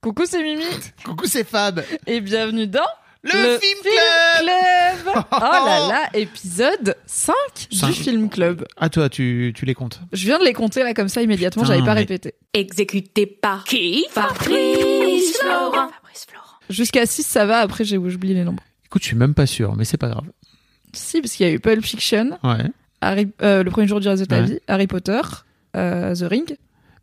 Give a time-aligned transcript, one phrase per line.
[0.00, 0.62] Coucou, c'est Mimi
[1.04, 1.82] Coucou, c'est Fab.
[2.06, 2.80] et bienvenue dans
[3.24, 3.92] Le Film Club
[5.04, 7.34] Club Oh là là, épisode 5
[7.72, 7.86] Cinq.
[7.88, 8.64] du Film Club.
[8.76, 10.00] Ah, toi, tu, tu les comptes.
[10.12, 12.34] Je viens de les compter là comme ça immédiatement, j'avais pas mais- répété.
[12.54, 15.72] Exécuté par qui Fabrice Florent.
[15.90, 16.46] Fabrice Florent.
[16.70, 18.62] Jusqu'à 6 ça va, après j'ai j'oublie les nombres.
[18.86, 20.26] Écoute, je suis même pas sûr, mais c'est pas grave.
[20.92, 22.64] Si, parce qu'il y a eu Pulp Fiction, Ouais.
[23.00, 24.46] Harry- euh, Le premier jour du reste de ta Ouais.
[24.46, 25.20] vie, Harry Potter,
[25.76, 26.46] euh, The Ring.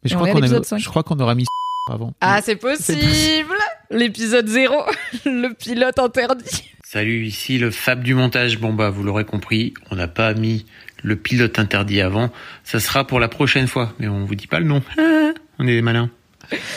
[0.03, 0.77] Mais je Et on crois est à qu'on l'épisode a, cinq.
[0.79, 1.45] je crois qu'on aura mis
[1.91, 2.13] avant.
[2.21, 3.55] Ah, c'est possible
[3.89, 4.73] L'épisode 0,
[5.25, 6.71] le pilote interdit.
[6.83, 8.59] Salut, ici le Fab du montage.
[8.59, 10.65] Bon bah vous l'aurez compris, on n'a pas mis
[11.03, 12.31] le pilote interdit avant.
[12.63, 14.81] Ça sera pour la prochaine fois, mais on vous dit pas le nom.
[14.97, 16.09] Ah, on est des malins.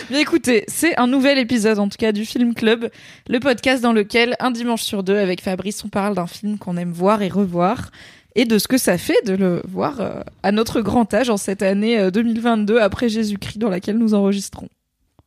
[0.08, 2.90] Bien écoutez, c'est un nouvel épisode en tout cas du Film Club,
[3.28, 6.78] le podcast dans lequel un dimanche sur deux avec Fabrice on parle d'un film qu'on
[6.78, 7.90] aime voir et revoir
[8.34, 11.36] et de ce que ça fait de le voir euh, à notre grand âge en
[11.36, 14.68] cette année euh, 2022 après Jésus-Christ dans laquelle nous enregistrons.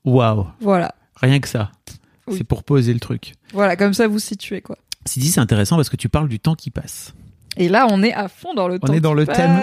[0.06, 0.48] Waouh.
[0.60, 0.94] Voilà.
[1.16, 1.72] Rien que ça.
[2.28, 2.36] Oui.
[2.38, 3.34] C'est pour poser le truc.
[3.54, 4.78] Voilà, comme ça vous situez quoi.
[5.06, 7.14] Sidi, c'est intéressant parce que tu parles du temps qui passe.
[7.58, 8.94] Et là, on est à fond dans le On temps.
[8.94, 9.62] est dans qui le thème.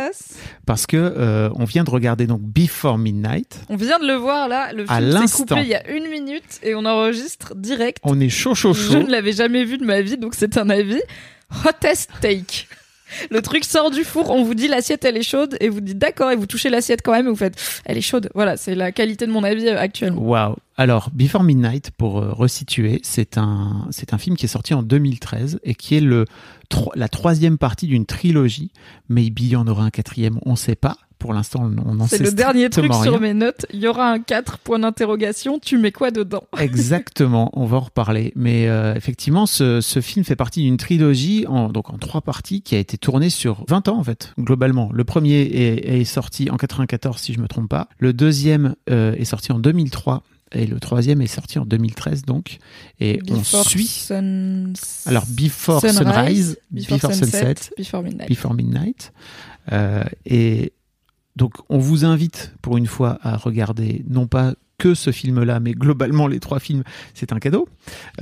[0.66, 3.62] Parce que euh, on vient de regarder donc Before Midnight.
[3.70, 6.60] On vient de le voir là, le film s'est coupé il y a une minute
[6.62, 7.98] et on enregistre direct.
[8.02, 9.02] On est chaud, chaud, Je chaud.
[9.02, 11.00] ne l'avais jamais vu de ma vie, donc c'est un avis
[11.66, 12.66] hottest take.
[13.30, 15.98] Le truc sort du four, on vous dit l'assiette elle est chaude et vous dites
[15.98, 18.30] d'accord et vous touchez l'assiette quand même et vous faites elle est chaude.
[18.34, 20.22] Voilà, c'est la qualité de mon avis euh, actuellement.
[20.22, 20.56] Waouh.
[20.76, 25.74] Alors, Before Midnight, pour euh, resituer, c'est un, film qui est sorti en 2013 et
[25.74, 26.04] qui est
[26.94, 28.70] la troisième partie d'une trilogie.
[29.08, 30.96] Maybe il y en aura un quatrième, on sait pas.
[31.18, 33.66] Pour l'instant, on n'en sait C'est le dernier truc sur mes notes.
[33.72, 35.58] Il y aura un 4 point d'interrogation.
[35.58, 38.32] Tu mets quoi dedans Exactement, on va en reparler.
[38.36, 42.62] Mais euh, effectivement, ce, ce film fait partie d'une trilogie, en, donc en trois parties,
[42.62, 44.90] qui a été tournée sur 20 ans en fait, globalement.
[44.92, 47.88] Le premier est, est sorti en 94, si je me trompe pas.
[47.98, 50.22] Le deuxième euh, est sorti en 2003.
[50.52, 52.56] Et le troisième est sorti en 2013, donc.
[53.00, 53.86] Et on suit.
[53.86, 54.72] sun-
[55.04, 58.28] Alors, Before Sunrise, Before, Sunset, Before Midnight.
[58.30, 59.12] Before Midnight.
[59.72, 60.72] Euh, et
[61.38, 65.72] donc, on vous invite pour une fois à regarder non pas que ce film-là, mais
[65.72, 66.82] globalement les trois films,
[67.14, 67.68] c'est un cadeau.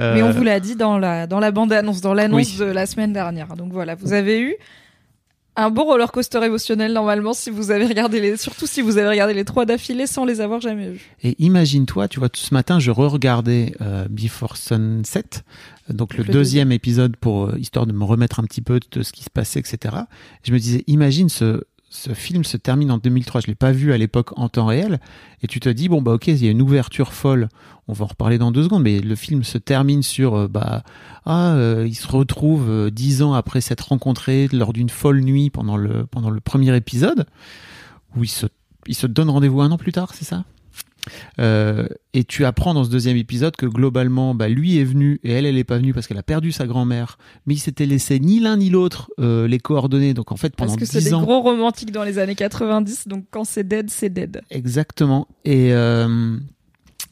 [0.00, 2.58] Euh, Mais on vous l'a dit dans la, dans la bande-annonce, dans l'annonce Oui.
[2.58, 3.56] de la semaine dernière.
[3.56, 4.54] Donc voilà, vous avez eu
[5.58, 9.08] un bon roller coaster émotionnel normalement si vous avez regardé les, surtout si vous avez
[9.08, 11.10] regardé les trois d'affilée sans les avoir jamais vus.
[11.22, 15.24] Et imagine-toi, tu vois, tout ce matin, je re-regardais euh, Before Sunset,
[15.88, 19.02] donc le, Le deuxième épisode pour euh, histoire de me remettre un petit peu de
[19.02, 19.94] ce qui se passait, etc.
[20.42, 21.62] Je me disais, imagine ce
[21.96, 23.42] ce film se termine en 2003.
[23.42, 25.00] Je l'ai pas vu à l'époque en temps réel,
[25.42, 27.48] et tu te dis bon bah ok, il y a une ouverture folle.
[27.88, 30.82] On va en reparler dans deux secondes, mais le film se termine sur euh, bah
[31.24, 35.50] ah euh, ils se retrouvent euh, dix ans après s'être rencontrés lors d'une folle nuit
[35.50, 36.06] pendant le
[36.44, 37.26] premier épisode
[38.16, 38.46] où ils se
[38.86, 40.44] ils se donnent rendez-vous un an plus tard, c'est ça?
[41.38, 45.32] Euh, et tu apprends dans ce deuxième épisode que globalement, bah, lui est venu et
[45.32, 47.18] elle, elle est pas venue parce qu'elle a perdu sa grand-mère.
[47.46, 50.14] Mais il s'était laissé ni l'un ni l'autre euh, les coordonnées.
[50.14, 53.08] Donc en fait, pendant Parce que c'est des ans, gros romantiques dans les années 90,
[53.08, 54.42] donc quand c'est dead, c'est dead.
[54.50, 55.28] exactement.
[55.44, 56.36] Et euh,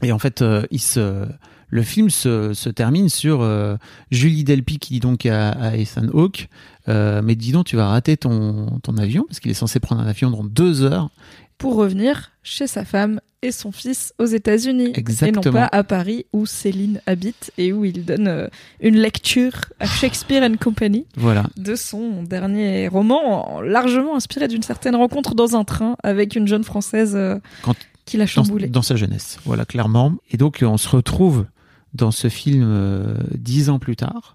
[0.03, 1.27] et en fait, il se
[1.75, 3.77] le film se, se termine sur euh,
[4.13, 6.49] Julie Delpy qui dit donc à, à Ethan Hawke,
[6.89, 10.01] euh, mais dis donc tu vas rater ton, ton avion parce qu'il est censé prendre
[10.01, 11.11] un avion dans deux heures.
[11.59, 14.93] Pour revenir chez sa femme et son fils aux États-Unis.
[14.95, 15.43] Et Exactement.
[15.45, 18.49] non pas à Paris où Céline habite et où il donne euh,
[18.81, 21.45] une lecture à Shakespeare and Company Voilà.
[21.57, 26.65] de son dernier roman, largement inspiré d'une certaine rencontre dans un train avec une jeune
[26.65, 27.75] française euh, Quand-
[28.07, 28.69] qui l'a dans, chamboulé.
[28.69, 29.39] dans sa jeunesse.
[29.45, 30.13] Voilà, clairement.
[30.31, 31.47] Et donc, on se retrouve
[31.95, 34.35] dans ce film euh, dix ans plus tard,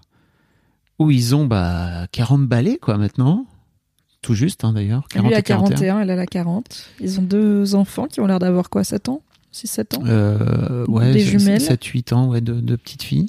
[0.98, 3.46] où ils ont bah, 40 balais, quoi, maintenant.
[4.22, 5.06] Tout juste, hein, d'ailleurs.
[5.08, 5.68] 40 Lui a et 41.
[5.76, 6.86] 41, elle a la 40.
[7.00, 9.22] Ils ont deux enfants qui ont l'air d'avoir quoi, 7 ans?
[9.54, 10.02] 6-7 ans?
[10.06, 11.60] Euh, ouais, Des jumelles?
[11.60, 13.28] 7-8 ans, ouais, de, de petites filles.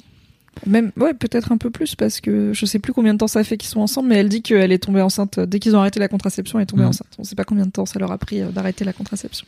[0.66, 3.42] Même, ouais, peut-être un peu plus parce que je sais plus combien de temps ça
[3.42, 5.98] fait qu'ils sont ensemble, mais elle dit qu'elle est tombée enceinte dès qu'ils ont arrêté
[5.98, 6.88] la contraception, elle est tombée Mhm.
[6.90, 7.08] enceinte.
[7.18, 9.46] On sait pas combien de temps ça leur a pris euh, d'arrêter la contraception.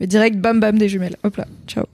[0.00, 1.16] Mais direct, bam bam des jumelles.
[1.22, 1.86] Hop là, ciao.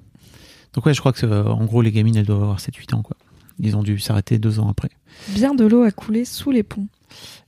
[0.72, 3.02] Donc, ouais, je crois que, euh, en gros, les gamines, elles doivent avoir 7-8 ans,
[3.02, 3.16] quoi.
[3.60, 4.88] Ils ont dû s'arrêter deux ans après.
[5.28, 6.86] Bien de l'eau a coulé sous les ponts.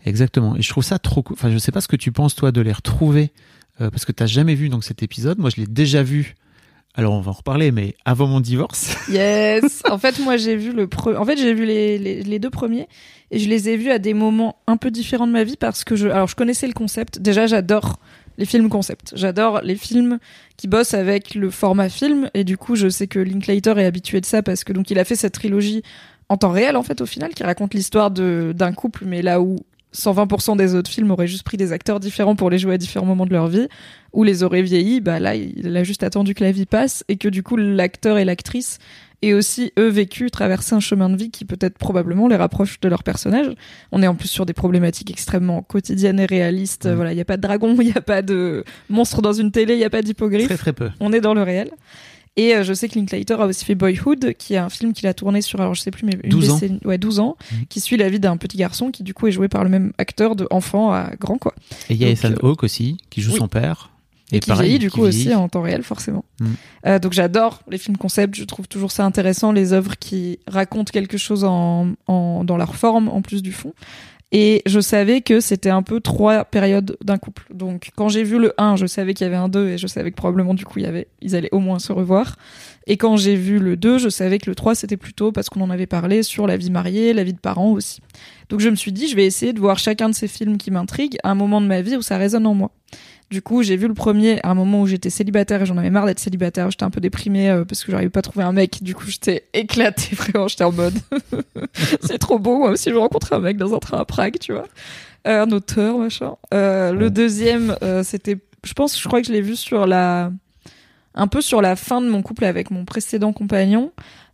[0.05, 0.57] Exactement.
[0.57, 1.35] Et je trouve ça trop cool.
[1.35, 3.33] Enfin, je sais pas ce que tu penses, toi, de les retrouver,
[3.81, 5.39] euh, parce que t'as jamais vu donc cet épisode.
[5.39, 6.35] Moi, je l'ai déjà vu
[6.95, 8.97] Alors on va en reparler, mais avant mon divorce.
[9.09, 9.83] Yes.
[9.91, 11.17] en fait, moi, j'ai vu le pre...
[11.19, 12.89] En fait, vu les, les, les deux premiers
[13.31, 15.85] et je les ai vus à des moments un peu différents de ma vie parce
[15.85, 17.19] que je, alors je connaissais le concept.
[17.21, 17.99] Déjà, j'adore
[18.39, 19.13] les films concept.
[19.17, 20.19] J'adore les films
[20.57, 24.21] qui bossent avec le format film et du coup, je sais que Linklater est habitué
[24.21, 25.83] de ça parce que donc il a fait cette trilogie
[26.29, 29.41] en temps réel en fait au final qui raconte l'histoire de d'un couple mais là
[29.41, 29.57] où
[29.95, 33.07] 120% des autres films auraient juste pris des acteurs différents pour les jouer à différents
[33.07, 33.69] moments de leur vie,
[34.13, 37.17] ou les auraient vieillis, bah là, il a juste attendu que la vie passe et
[37.17, 38.79] que du coup, l'acteur et l'actrice
[39.23, 42.89] aient aussi, eux, vécu, traversé un chemin de vie qui peut-être probablement les rapproche de
[42.89, 43.53] leur personnage.
[43.91, 46.89] On est en plus sur des problématiques extrêmement quotidiennes et réalistes.
[46.89, 49.51] Voilà, il n'y a pas de dragon, il n'y a pas de monstre dans une
[49.51, 50.47] télé, il n'y a pas d'hippogriffe.
[50.47, 50.91] Très très peu.
[51.01, 51.71] On est dans le réel.
[52.39, 55.07] Et euh, je sais que Linklater a aussi fait Boyhood, qui est un film qu'il
[55.09, 56.55] a tourné sur, alors je sais plus, mais une 12 ans.
[56.55, 57.67] décennie- ouais, 12 ans, Mhm.
[57.69, 59.93] qui suit la vie d'un petit garçon qui du coup est joué par le même
[59.99, 61.53] acteur de enfant à grand, quoi.
[61.91, 63.39] Et il y a Ethan euh, Hawke aussi, qui joue oui.
[63.39, 63.91] son père.
[64.31, 65.29] Et, qui pareil, vieillit du qui coup vieillit.
[65.29, 66.25] aussi en temps réel, forcément.
[66.41, 66.49] Mhm.
[66.87, 70.91] Euh, donc j'adore les films concept, je trouve toujours ça intéressant, les œuvres qui racontent
[70.93, 73.73] quelque chose en, en, dans leur forme, en plus du fond.
[74.31, 77.47] Et je savais que c'était un peu trois périodes d'un couple.
[77.51, 79.87] Donc quand j'ai vu le 1, je savais qu'il y avait un 2 et je
[79.87, 82.37] savais que probablement du coup il y avait, ils allaient au moins se revoir.
[82.87, 85.63] Et quand j'ai vu le 2, je savais que le 3 c'était plutôt parce qu'on
[85.63, 88.03] en avait parlé sur la vie mariée, la vie de parents aussi.
[88.51, 90.71] Donc je me suis dit je vais essayer de voir chacun de ces films qui
[90.71, 92.71] m'intriguent à un moment de ma vie où ça résonne en moi.
[93.31, 95.91] Du coup, j'ai vu le premier à un moment où j'étais célibataire et j'en avais
[95.91, 96.71] marre d'être célibataire.
[96.71, 98.83] J'étais un peu déprimée euh, parce que j'arrivais pas à trouver un mec.
[98.83, 100.49] Du coup, j'étais éclatée vraiment.
[100.49, 100.95] J'étais en mode,
[102.01, 102.59] c'est trop beau.
[102.59, 104.67] Moi aussi, je rencontrais un mec dans un train à Prague, tu vois,
[105.27, 106.37] Euh, un auteur, machin.
[106.55, 110.33] Euh, le deuxième, c'était, je pense, je crois que je l'ai vu sur la,
[111.15, 113.93] un peu sur la fin de mon couple avec mon précédent compagnon.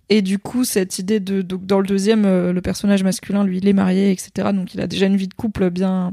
[0.09, 3.67] Et du coup, cette idée de, donc dans le deuxième, le personnage masculin, lui, il
[3.67, 4.51] est marié, etc.
[4.53, 6.13] Donc, il a déjà une vie de couple bien,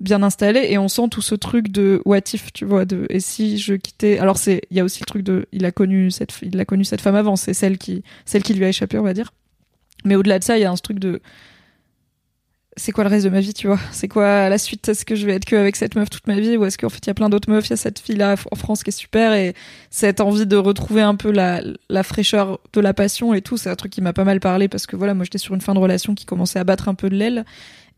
[0.00, 0.66] bien installée.
[0.70, 3.74] Et on sent tout ce truc de what if, tu vois, de et si je
[3.74, 4.18] quittais.
[4.18, 6.64] Alors, c'est, il y a aussi le truc de, il a connu cette, il a
[6.64, 7.36] connu cette femme avant.
[7.36, 9.32] C'est celle qui, celle qui lui a échappé, on va dire.
[10.04, 11.20] Mais au-delà de ça, il y a un truc de,
[12.78, 13.78] c'est quoi le reste de ma vie, tu vois?
[13.90, 14.88] C'est quoi la suite?
[14.88, 16.88] Est-ce que je vais être que avec cette meuf toute ma vie ou est-ce qu'en
[16.88, 17.66] fait il y a plein d'autres meufs?
[17.66, 19.54] Il y a cette fille-là en France qui est super et
[19.90, 21.60] cette envie de retrouver un peu la,
[21.90, 24.68] la fraîcheur de la passion et tout, c'est un truc qui m'a pas mal parlé
[24.68, 26.94] parce que voilà, moi j'étais sur une fin de relation qui commençait à battre un
[26.94, 27.44] peu de l'aile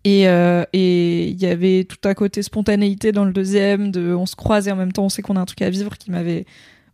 [0.04, 4.26] et euh, et il y avait tout un côté spontanéité dans le deuxième, de on
[4.26, 6.10] se croise et en même temps on sait qu'on a un truc à vivre qui
[6.10, 6.46] m'avait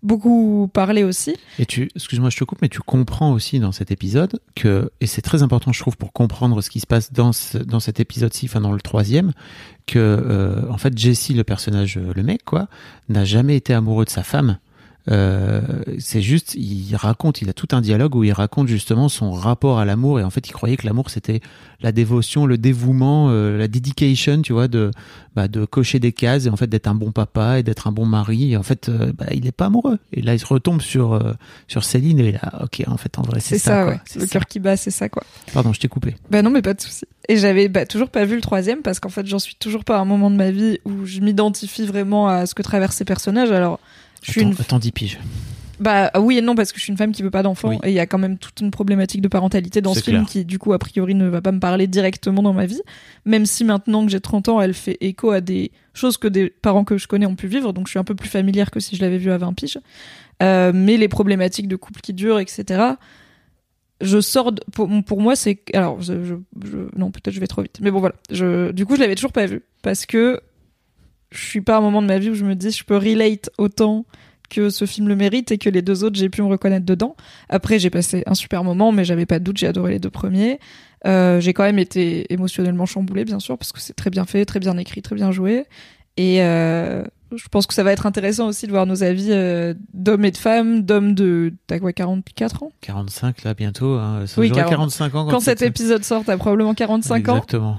[0.02, 1.36] beaucoup parlé aussi.
[1.58, 5.06] Et tu, excuse-moi, je te coupe, mais tu comprends aussi dans cet épisode que, et
[5.06, 7.32] c'est très important, je trouve, pour comprendre ce qui se passe dans,
[7.64, 9.32] dans cet épisode-ci, enfin dans le troisième,
[9.86, 12.68] que, euh, en fait, Jesse, le personnage, euh, le mec, quoi,
[13.08, 14.58] n'a jamais été amoureux de sa femme.
[15.10, 15.60] Euh,
[15.98, 19.78] c'est juste, il raconte, il a tout un dialogue où il raconte justement son rapport
[19.78, 21.40] à l'amour et en fait, il croyait que l'amour c'était
[21.80, 24.90] la dévotion, le dévouement, euh, la dedication, tu vois, de
[25.34, 27.92] bah, de cocher des cases et en fait d'être un bon papa et d'être un
[27.92, 28.52] bon mari.
[28.52, 29.98] Et en fait, euh, bah, il est pas amoureux.
[30.12, 31.34] Et là, il se retombe sur euh,
[31.68, 33.64] sur Céline et là, ok, en fait, en vrai, c'est ça.
[33.64, 33.92] ça, quoi.
[33.92, 34.00] ouais.
[34.06, 35.22] C'est Le cœur qui bat, c'est ça quoi.
[35.52, 36.14] Pardon, je t'ai coupé.
[36.30, 37.04] Bah non, mais pas de souci.
[37.28, 39.98] Et j'avais bah, toujours pas vu le troisième parce qu'en fait, j'en suis toujours pas
[39.98, 43.04] à un moment de ma vie où je m'identifie vraiment à ce que traversent ces
[43.04, 43.50] personnages.
[43.50, 43.80] Alors,
[44.26, 44.56] je suis Attends, une.
[44.60, 45.18] attends, 10 piges.
[45.78, 47.76] Bah oui et non parce que je suis une femme qui veut pas d'enfants Oui.
[47.84, 50.46] et il y a quand même toute une problématique de parentalité dans ce film qui
[50.46, 52.80] du coup a priori ne va pas me parler directement dans ma vie.
[53.26, 56.48] Même si maintenant que j'ai 30 ans, elle fait écho à des choses que des
[56.48, 58.80] parents que je connais ont pu vivre, donc je suis un peu plus familière que
[58.80, 59.78] si je l'avais vu à 20 piges.
[60.42, 62.82] Euh, mais les problématiques de couple qui durent, etc.
[64.00, 66.34] Je sors de- pour, pour moi c'est alors je, je-
[66.66, 69.14] je- non peut-être je vais trop vite mais bon voilà je du coup je l'avais
[69.14, 70.40] toujours pas vu parce que
[71.30, 72.96] je suis pas à un moment de ma vie où je me dis je peux
[72.96, 74.04] relate autant
[74.48, 77.16] que ce film le mérite et que les deux autres j'ai pu me reconnaître dedans
[77.48, 80.10] après j'ai passé un super moment mais j'avais pas de doute j'ai adoré les deux
[80.10, 80.58] premiers
[81.06, 84.44] Euh, j'ai quand même été émotionnellement chamboulée bien sûr parce que c'est très bien fait
[84.44, 85.64] très bien écrit très bien joué
[86.16, 87.04] et euh,
[87.34, 90.30] je pense que ça va être intéressant aussi de voir nos avis euh, d'hommes et
[90.30, 92.72] de femmes d'hommes de t'as quoi 44 ans?
[92.80, 93.94] 45 là bientôt.
[93.94, 94.24] Hein.
[94.26, 94.70] Ça Oui, j'aurai 40.
[94.70, 97.78] 45 ans quand cet cette- épisode sort t'as probablement 45 ans Exactement.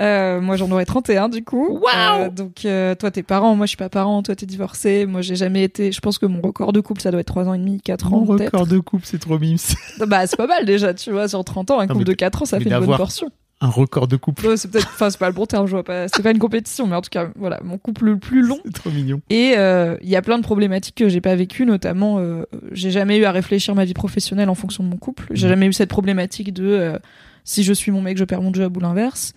[0.00, 1.80] Euh, moi, j'en aurais 31 du coup.
[1.82, 5.06] Waouh Euh, donc, euh, toi, t'es parent, moi, je suis pas parent, toi, t'es divorcé.
[5.06, 5.90] Moi, j'ai jamais été.
[5.92, 8.12] Je pense que mon record de couple, ça doit être 3 ans et demi, 4
[8.12, 8.20] ans.
[8.20, 9.56] Mon record de couple, c'est trop mimes.
[10.06, 11.28] Bah, c'est pas mal déjà, tu vois.
[11.28, 13.28] Sur 30 ans, un Non, couple mais- de 4 ans, ça fait une bonne portion.
[13.60, 14.46] Un record de couple.
[14.46, 14.86] Ouais, c'est peut-être.
[14.94, 16.06] Enfin, c'est pas le bon terme, je vois pas.
[16.06, 18.60] C'est pas une compétition, mais en tout cas, voilà, mon couple le plus long.
[18.64, 19.20] C'est trop mignon.
[19.30, 22.92] Et euh, il y a plein de problématiques que j'ai pas vécues, notamment euh, j'ai
[22.92, 25.26] jamais eu à réfléchir ma vie professionnelle en fonction de mon couple.
[25.32, 25.52] J'ai Mhm.
[25.54, 26.98] jamais eu cette problématique de euh,
[27.42, 29.32] si je suis mon mec, je perds mon job ou l'inverse.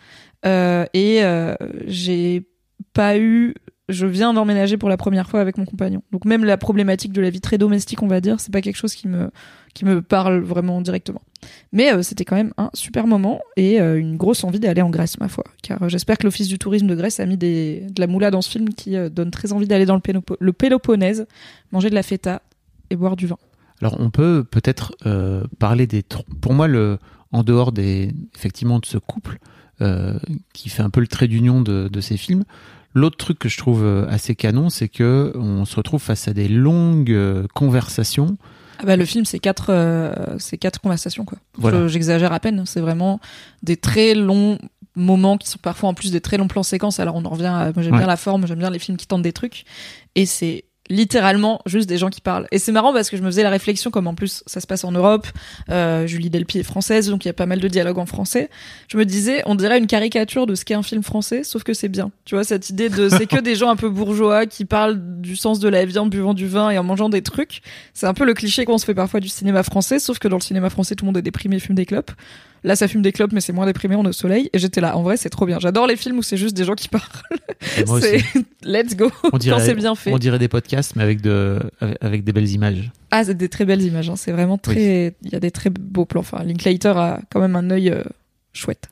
[0.45, 1.55] Euh, et euh,
[1.87, 2.47] j'ai
[2.93, 3.53] pas eu.
[3.89, 6.01] Je viens d'emménager pour la première fois avec mon compagnon.
[6.11, 8.77] Donc même la problématique de la vie très domestique, on va dire, c'est pas quelque
[8.77, 9.29] chose qui me
[9.73, 11.21] qui me parle vraiment directement.
[11.73, 15.19] Mais euh, c'était quand même un super moment et une grosse envie d'aller en Grèce,
[15.19, 15.43] ma foi.
[15.61, 18.49] Car j'espère que l'Office du tourisme de Grèce a mis de la moula dans ce
[18.49, 21.25] film qui donne très envie d'aller dans le, Pélopo- Péloponnèse,
[21.71, 22.41] manger de la feta
[22.89, 23.37] et boire du vin.
[23.81, 24.95] Alors on peut peut-être
[25.59, 26.03] parler des.
[26.41, 26.67] Pour moi,
[27.31, 29.37] en dehors des effectivement de ce couple
[29.81, 30.13] euh,
[30.53, 32.43] qui fait un peu le trait d'union de, de ces films.
[32.93, 36.33] L'autre truc que je trouve euh, assez canon, c'est que on se retrouve face à
[36.33, 38.37] des longues euh, conversations.
[38.79, 41.37] Ah bah, le film, c'est quatre, euh, c'est quatre conversations, quoi.
[41.57, 41.83] Voilà.
[41.83, 42.63] Je- J'exagère à peine.
[42.65, 43.19] C'est vraiment
[43.63, 44.57] des très longs
[44.95, 46.99] moments qui sont parfois en plus des très longs plans séquences.
[46.99, 47.99] Alors on en revient à, moi j'aime Ouais.
[47.99, 49.63] bien la forme, j'aime bien les films qui tentent des trucs.
[50.15, 52.47] Et c'est littéralement juste des gens qui parlent.
[52.51, 54.67] Et c'est marrant parce que je me faisais la réflexion, comme en plus ça se
[54.67, 55.27] passe en Europe,
[55.69, 58.49] euh, Julie Delpy est française, donc il y a pas mal de dialogues en français.
[58.89, 61.73] Je me disais, on dirait une caricature de ce qu'est un film français, sauf que
[61.73, 62.11] c'est bien.
[62.25, 65.35] Tu vois, cette idée de c'est que des gens un peu bourgeois qui parlent du
[65.35, 67.61] sens de la vie en buvant du vin et en mangeant des trucs.
[67.93, 70.37] C'est un peu le cliché qu'on se fait parfois du cinéma français, sauf que dans
[70.37, 72.11] le cinéma français, tout le monde est déprimé et fume des clopes.
[72.63, 74.49] Là, ça fume des clopes, mais c'est moins déprimé, on est au soleil.
[74.53, 75.57] Et j'étais là, en vrai, c'est trop bien.
[75.59, 77.03] J'adore les films où c'est juste des gens qui parlent.
[77.99, 78.23] C'est
[78.63, 79.11] let's go.
[79.33, 80.13] On dirait, Quand c'est bien fait.
[80.13, 81.59] on dirait des podcasts, mais avec de
[82.01, 82.91] avec- des belles images.
[83.11, 84.09] Ah, c'est des très belles images.
[84.09, 84.15] hein.
[84.15, 85.15] C'est vraiment très.
[85.23, 86.21] Il y a des très beaux plans.
[86.21, 88.03] Enfin, Linklater a quand même un œil euh,
[88.53, 88.89] chouette.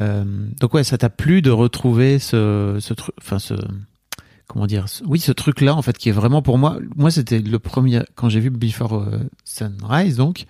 [0.00, 0.24] Euh,
[0.60, 3.54] donc ouais, ça t'a plu de retrouver ce, ce truc, enfin ce,
[4.46, 6.78] comment dire, ce- oui, ce truc-là en fait qui est vraiment pour moi.
[6.96, 10.46] Moi, c'était le premier quand j'ai vu Before euh, Sunrise, donc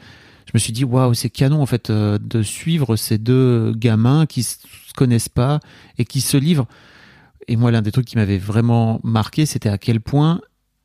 [0.46, 4.42] je me suis dit waouh, c'est canon en fait de suivre ces deux gamins qui
[4.42, 4.56] se
[4.96, 5.60] connaissent pas
[5.98, 6.66] et qui se livrent.
[7.50, 10.40] Et moi, l'un des trucs qui m'avait vraiment marqué, c'était à quel point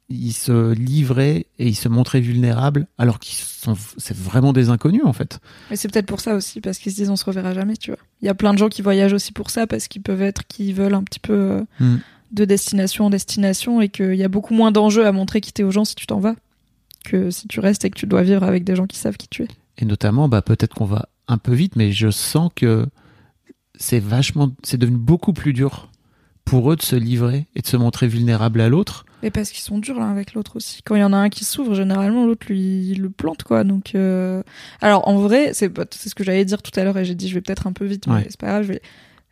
[0.09, 5.01] ils se livraient et ils se montraient vulnérables alors qu'ils sont, c'est vraiment des inconnus
[5.05, 5.39] en fait.
[5.69, 7.91] Mais c'est peut-être pour ça aussi, parce qu'ils se disent on se reverra jamais, tu
[7.91, 7.99] vois.
[8.21, 10.45] Il y a plein de gens qui voyagent aussi pour ça, parce qu'ils peuvent être
[10.47, 11.97] qui veulent un petit peu euh, Mm.
[12.31, 15.63] de destination en destination, et qu'il y a beaucoup moins d'enjeux à montrer qui t'es
[15.63, 16.35] aux gens si tu t'en vas,
[17.03, 19.27] que si tu restes et que tu dois vivre avec des gens qui savent qui
[19.27, 19.47] tu es.
[19.77, 22.87] Et notamment, bah, peut-être qu'on va un peu vite, mais je sens que
[23.77, 25.89] c'est vachement, c'est devenu beaucoup plus dur
[26.45, 29.05] pour eux de se livrer et de se montrer vulnérable à l'autre.
[29.23, 30.81] Et parce qu'ils sont durs l'un avec l'autre aussi.
[30.83, 33.63] Quand il y en a un qui s'ouvre, généralement l'autre lui le plante quoi.
[33.63, 34.43] Donc euh,
[34.81, 37.15] alors en vrai, c'est bah, c'est ce que j'allais dire tout à l'heure et j'ai
[37.15, 38.27] dit je vais peut-être un peu vite, mais Ouais.
[38.29, 38.63] c'est pas grave.
[38.63, 38.81] Je, vais...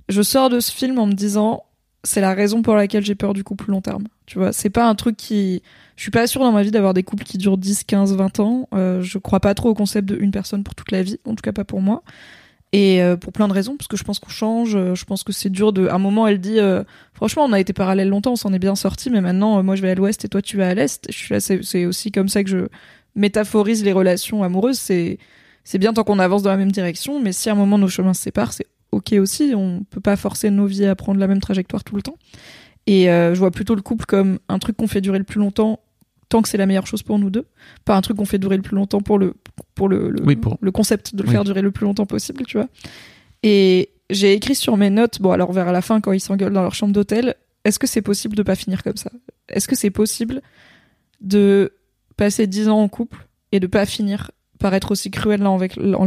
[0.09, 1.63] je sors de ce film en me disant
[2.03, 4.05] c'est la raison pour laquelle j'ai peur du couple long terme.
[4.25, 5.61] Tu vois, c'est pas un truc qui
[5.95, 8.39] je suis pas sûre dans ma vie d'avoir des couples qui durent 10, 15, 20
[8.39, 8.67] ans.
[8.73, 11.35] Euh, je crois pas trop au concept de une personne pour toute la vie, en
[11.35, 12.01] tout cas pas pour moi.
[12.73, 15.23] Et euh, pour plein de raisons, parce que je pense qu'on change, euh, je pense
[15.23, 15.87] que c'est dur de.
[15.87, 18.59] À un moment, elle dit, euh, franchement, on a été parallèles longtemps, on s'en est
[18.59, 21.07] bien sortis, mais maintenant, moi, je vais à l'ouest et toi, tu vas à l'est.
[21.39, 22.65] C'est aussi comme ça que je
[23.15, 24.79] métaphorise les relations amoureuses.
[24.79, 27.87] C'est bien tant qu'on avance dans la même direction, mais si à un moment nos
[27.87, 29.53] chemins se séparent, c'est ok aussi.
[29.55, 32.17] On peut pas forcer nos vies à prendre la même trajectoire tout le temps.
[32.87, 35.79] Et je vois plutôt le couple comme un truc qu'on fait durer le plus longtemps,
[36.33, 37.45] tant que c'est la meilleure chose pour nous deux,
[37.85, 39.35] pas un truc qu'on fait durer le plus longtemps pour le
[39.75, 41.33] pour le le, Oui, pour- le concept de le Oui.
[41.33, 42.67] faire durer le plus longtemps possible, tu vois.
[43.43, 46.61] Et j'ai écrit sur mes notes, bon alors vers la fin quand ils s'engueulent dans
[46.63, 47.35] leur chambre d'hôtel,
[47.65, 49.09] est-ce que c'est possible de pas finir comme ça?
[49.49, 50.41] Est-ce que c'est possible
[51.21, 51.73] de
[52.17, 55.49] passer 10 ans en couple et de pas finir par être aussi cruel l'un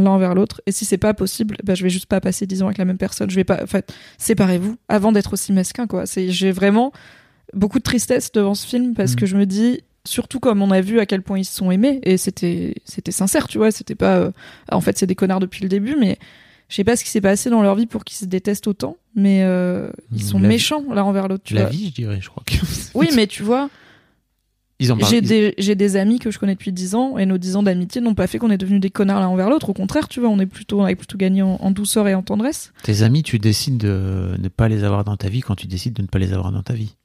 [0.05, 0.61] envers l'autre?
[0.65, 2.85] Et si c'est pas possible, bah, je vais juste pas passer 10 ans avec la
[2.85, 3.29] même personne.
[3.29, 6.05] Je vais pas, en fait, séparez-vous avant d'être aussi mesquin, quoi.
[6.05, 6.91] C'est, j'ai vraiment
[7.53, 9.15] beaucoup de tristesse devant ce film parce Mm.
[9.15, 11.69] que je me dis, surtout comme on a vu à quel point ils se sont
[11.69, 13.71] aimés et c'était, c'était sincère, tu vois.
[13.71, 14.31] C'était pas, euh,
[14.71, 16.17] en fait, c'est des connards depuis le début, mais
[16.69, 18.97] je sais pas ce qui s'est passé dans leur vie pour qu'ils se détestent autant,
[19.15, 21.43] mais euh, ils sont La méchants l'un envers l'autre.
[21.53, 21.69] La vois.
[21.69, 22.55] vie, je dirais, je crois que.
[22.95, 23.69] Oui, mais tu vois,
[24.79, 27.55] j'ai ils- des, j'ai des amis que je connais depuis 10 ans et nos 10
[27.55, 29.69] ans d'amitié n'ont pas fait qu'on est devenus des connards l'un envers l'autre.
[29.69, 32.13] Au contraire, tu vois, on est plutôt, on a plutôt gagné en, en douceur et
[32.13, 32.71] en tendresse.
[32.83, 35.93] Tes amis, tu décides de ne pas les avoir dans ta vie quand tu décides
[35.93, 36.95] de ne pas les avoir dans ta vie.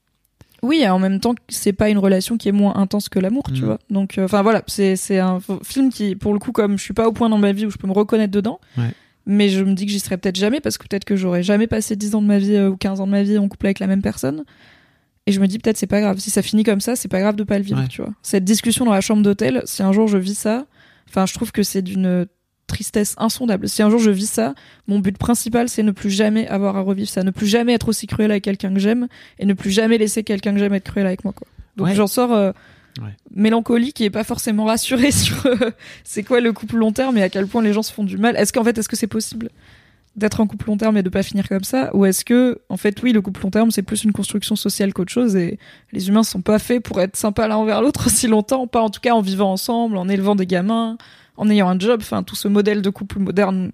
[0.62, 3.42] Oui, et en même temps, c'est pas une relation qui est moins intense que l'amour,
[3.52, 3.66] tu Mhm.
[3.66, 3.78] vois.
[3.90, 6.94] Donc, euh, enfin voilà, c'est c'est un film qui, pour le coup, comme je suis
[6.94, 8.92] pas au point dans ma vie où je peux me reconnaître dedans, Ouais.
[9.26, 11.66] mais je me dis que j'y serais peut-être jamais parce que peut-être que j'aurais jamais
[11.66, 13.66] passé 10 ans de ma vie euh, ou 15 ans de ma vie en couple
[13.66, 14.44] avec la même personne.
[15.26, 16.18] Et je me dis peut-être c'est pas grave.
[16.18, 17.88] Si ça finit comme ça, c'est pas grave de pas le vivre, Ouais.
[17.88, 18.12] tu vois.
[18.22, 20.66] Cette discussion dans la chambre d'hôtel, si un jour je vis ça,
[21.08, 22.26] enfin, je trouve que c'est d'une
[22.72, 23.68] tristesse insondable.
[23.68, 24.54] Si un jour je vis ça,
[24.88, 27.88] mon but principal c'est ne plus jamais avoir à revivre ça, ne plus jamais être
[27.88, 29.06] aussi cruel avec quelqu'un que j'aime
[29.38, 31.46] et ne plus jamais laisser quelqu'un que j'aime être cruel avec moi quoi.
[31.76, 31.94] Donc Ouais.
[31.94, 32.52] j'en sors euh,
[33.00, 33.14] Ouais.
[33.34, 35.70] mélancolique et pas forcément rassuré sur euh,
[36.04, 38.18] c'est quoi le couple long terme et à quel point les gens se font du
[38.18, 38.36] mal.
[38.36, 39.48] Est-ce qu'en fait est-ce que c'est possible
[40.14, 41.88] d'être en couple long terme et de pas finir comme ça?
[41.96, 44.92] Ou est-ce que en fait oui le couple long terme c'est plus une construction sociale
[44.92, 45.58] qu'autre chose et
[45.92, 48.90] les humains sont pas faits pour être sympas l'un envers l'autre aussi longtemps pas en
[48.90, 50.98] tout cas en vivant ensemble en élevant des gamins
[51.36, 53.72] en ayant un job enfin tout ce modèle de couple moderne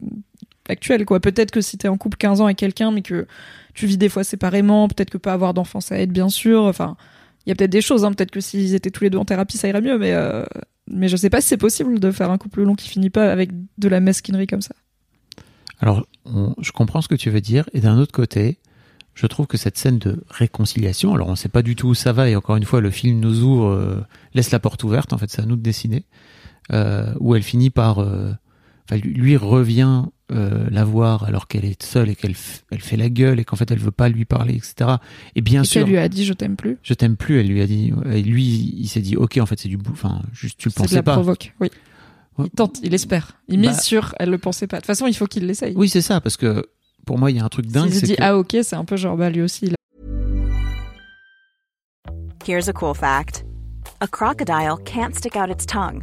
[0.69, 1.21] actuel quoi.
[1.21, 3.27] Peut-être que si t'es en couple 15 ans avec quelqu'un mais que
[3.75, 6.63] tu vis des fois séparément peut-être que pas avoir d'enfants ça aide bien sûr.
[6.65, 6.97] Enfin
[7.47, 8.13] il y a peut-être des choses hein.
[8.13, 10.45] peut-être que s'ils étaient tous les deux en thérapie ça irait mieux mais euh,
[10.91, 13.31] mais je sais pas si c'est possible de faire un couple long qui finit pas
[13.31, 14.75] avec de la mesquinerie comme ça.
[15.81, 16.07] Alors,
[16.61, 18.59] je comprends ce que tu veux dire, et d'un autre côté,
[19.15, 22.13] je trouve que cette scène de réconciliation, alors on sait pas du tout où ça
[22.13, 24.01] va, et encore une fois, le film nous ouvre, euh,
[24.35, 26.05] laisse la porte ouverte, en fait, c'est à nous de dessiner,
[26.73, 28.33] euh, où elle finit par, euh,
[28.85, 32.35] enfin, lui, lui revient euh, la voir alors qu'elle est seule et qu'elle
[32.71, 34.97] elle fait la gueule et qu'en fait elle veut pas lui parler, etc.
[35.35, 36.77] Et bien Et sûr, qu'elle lui a dit je t'aime plus.
[36.83, 38.45] je t'aime plus, elle lui a dit, et lui,
[38.79, 40.83] il s'est dit, ok, en fait, c'est du bout, enfin, juste, tu le C'est de
[40.85, 41.15] pensais la pas.
[41.15, 41.71] provoque, oui.
[42.41, 43.33] Il tente, il espère.
[43.49, 44.77] Il mise Bah- sur, elle le pensait pas.
[44.77, 45.73] De toute façon, il faut qu'il l'essaye.
[45.75, 46.69] Oui, c'est ça, parce que
[47.07, 48.77] pour moi, il y a un truc dingue, S'il se dit que ah ok, c'est
[48.77, 49.65] un peu genre bah lui aussi.
[49.67, 49.77] il a-
[52.47, 53.45] Here's a cool fact
[54.01, 56.03] a crocodile can't stick out its tongue.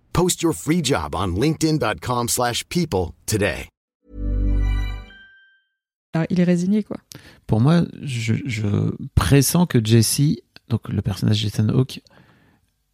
[0.13, 3.67] Post your free job on linkedin.com/people slash people today.
[6.13, 6.97] Ah, il est résigné quoi.
[7.47, 8.67] pour moi, je, je
[9.15, 10.37] pressens que Jesse,
[10.67, 12.01] donc le personnage Jason Hawke,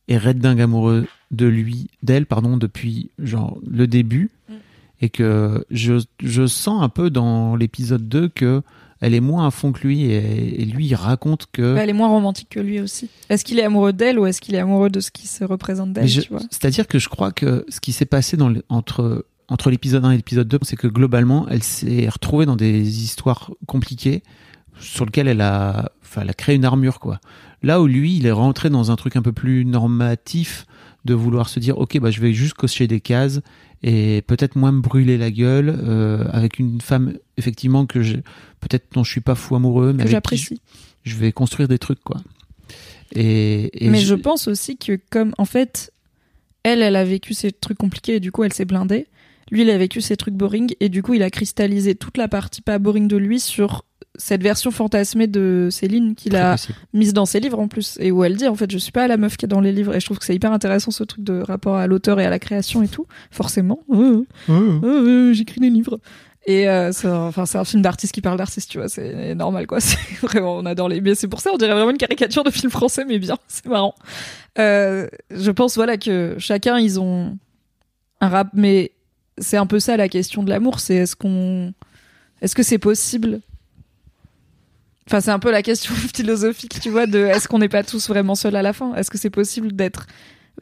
[0.07, 4.53] est red dingue amoureux de lui, d'elle, pardon, depuis genre le début, Mm.
[5.01, 8.61] et que je, je sens un peu dans l'épisode 2 que
[9.01, 11.75] elle est moins à fond que lui, et, et lui il raconte que.
[11.75, 13.09] Ouais, elle est moins romantique que lui aussi.
[13.29, 15.93] Est-ce qu'il est amoureux d'elle ou est-ce qu'il est amoureux de ce qui se représente
[15.93, 16.05] d'elle
[16.51, 20.11] C'est-à-dire que je crois que ce qui s'est passé dans le- entre, entre l'épisode 1
[20.11, 24.23] et l'épisode 2, c'est que globalement, elle s'est retrouvée dans des histoires compliquées
[24.79, 27.19] sur lesquelles elle a, enfin, elle a créé une armure, quoi.
[27.63, 30.65] Là où lui, il est rentré dans un truc un peu plus normatif
[31.05, 33.41] de vouloir se dire, ok, bah, je vais juste cocher des cases
[33.83, 38.17] et peut-être moins me brûler la gueule euh, avec une femme, effectivement, que j'ai,
[38.59, 40.61] peut-être dont je suis pas fou amoureux, mais que qui je, j'apprécie.
[41.03, 42.17] je vais construire des trucs, quoi.
[43.13, 45.93] Et, et Mais je pense aussi que comme en fait,
[46.63, 49.07] elle, elle a vécu ces trucs compliqués et du coup elle s'est blindée.
[49.49, 52.27] Lui, il a vécu ces trucs boring et du coup il a cristallisé toute la
[52.27, 53.85] partie pas boring de lui sur
[54.17, 56.77] cette version fantasmée de Céline qu'il a possible.
[56.93, 59.07] mise dans ses livres en plus et où elle dit en fait je suis pas
[59.07, 61.03] la meuf qui est dans les livres et je trouve que c'est hyper intéressant ce
[61.03, 63.05] truc de rapport à l'auteur et à la création et tout.
[63.31, 63.79] Forcément.
[63.91, 65.99] Euh, euh, euh, j'écris des livres.
[66.49, 69.35] Et euh, c'est un- enfin c'est un film d'artiste qui parle d'artiste tu vois c'est
[69.35, 69.79] normal quoi.
[69.81, 72.49] C'est vraiment on adore les mais c'est pour ça on dirait vraiment une caricature de
[72.51, 73.93] film français mais bien c'est marrant.
[74.57, 77.37] Euh, je pense voilà que chacun ils ont
[78.21, 78.91] un rap mais
[79.37, 81.73] c'est un peu ça la question de l'amour c'est est-ce qu'on
[82.41, 83.41] est-ce que c'est possible
[85.07, 88.07] Enfin, c'est un peu la question philosophique, tu vois, de est-ce qu'on n'est pas tous
[88.09, 88.93] vraiment seuls à la fin?
[88.95, 90.05] Est-ce que c'est possible d'être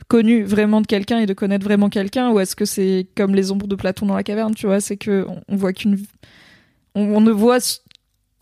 [0.07, 2.29] connu vraiment de quelqu'un et de connaître vraiment quelqu'un?
[2.29, 4.97] Ou est-ce que c'est comme les ombres de Platon dans la caverne, tu vois C'est
[4.97, 5.97] que on, on voit qu'une.
[6.93, 7.57] On, on ne voit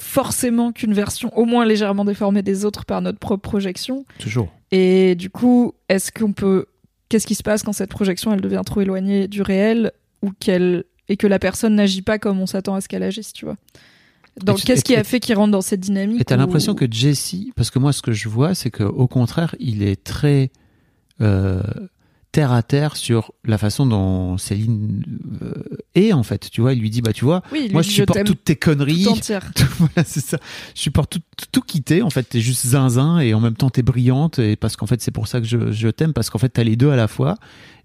[0.01, 4.05] forcément qu'une version au moins légèrement déformée des autres par notre propre projection.
[4.19, 4.51] Toujours.
[4.71, 6.65] Et du coup, est-ce qu'on peut.
[7.07, 10.83] Qu'est-ce qui se passe quand cette projection elle devient trop éloignée du réel ou qu'elle
[11.07, 13.55] et que la personne n'agit pas comme on s'attend à ce qu'elle agisse, tu vois?
[14.41, 16.85] Donc, qu'est-ce qui a fait qu'il rentre dans cette dynamique Et t'as où- l'impression que
[16.89, 20.49] Jesse, parce que moi ce que je vois, c'est que au contraire, il est très
[21.21, 21.61] euh,
[22.31, 25.03] terre à terre sur la façon dont Céline
[25.43, 25.53] euh,
[25.93, 26.49] est en fait.
[26.49, 29.03] Tu vois, il lui dit bah tu vois, oui, moi je supporte toutes tes conneries.
[29.03, 29.51] tout entière.
[29.77, 30.39] voilà, c'est ça.
[30.73, 32.01] Je supporte tout, tout quitter.
[32.01, 34.99] En fait, t'es juste zinzin et en même temps t'es brillante et parce qu'en fait
[35.01, 37.07] c'est pour ça que je, je t'aime parce qu'en fait t'as les deux à la
[37.07, 37.35] fois.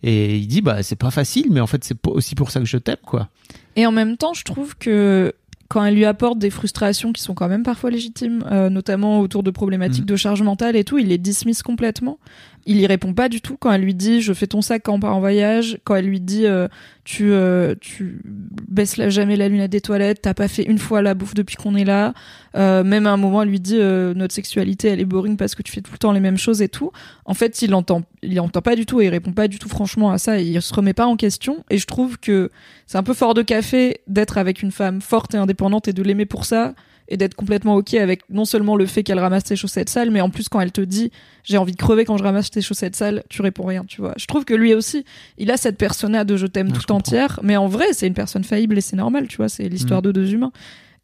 [0.03, 2.67] Et il dit bah c'est pas facile, mais en fait c'est aussi pour ça que
[2.67, 3.29] je t'aime quoi.
[3.77, 5.35] Et en même temps, je trouve que
[5.69, 9.43] quand elle lui apporte des frustrations qui sont quand même parfois légitimes, euh, notamment autour
[9.43, 10.07] de problématiques Mhm.
[10.09, 12.19] de charge mentale et tout, il les dismiss complètement.
[12.67, 14.95] Il y répond pas du tout quand elle lui dit je fais ton sac quand
[14.95, 16.69] on part en voyage, quand elle lui dit euh,
[17.05, 21.15] tu euh, tu baisses jamais la lunette des toilettes, t'as pas fait une fois la
[21.15, 22.15] bouffe depuis qu'on est là.
[22.57, 25.63] Euh, même à un moment, elle lui dit notre sexualité elle est boring parce que
[25.63, 26.93] tu fais tout le temps les mêmes choses et tout.
[27.25, 29.69] En fait, il entend il entend pas du tout et il répond pas du tout
[29.69, 31.65] franchement à ça et il se remet pas en question.
[31.71, 32.51] Et je trouve que
[32.87, 36.03] c'est un peu fort de café d'être avec une femme forte et indépendante et de
[36.03, 36.75] l'aimer pour ça
[37.09, 40.21] et d'être complètement ok avec non seulement le fait qu'elle ramasse tes chaussettes sales mais
[40.21, 41.11] en plus quand elle te dit
[41.45, 44.13] j'ai envie de crever quand je ramasse tes chaussettes sales tu réponds rien tu vois
[44.17, 45.05] je trouve que lui aussi
[45.39, 48.45] il a cette persona de je t'aime tout entière mais en vrai c'est une personne
[48.45, 50.07] faillible et c'est normal tu vois c'est l'histoire Mhm.
[50.07, 50.53] de deux humains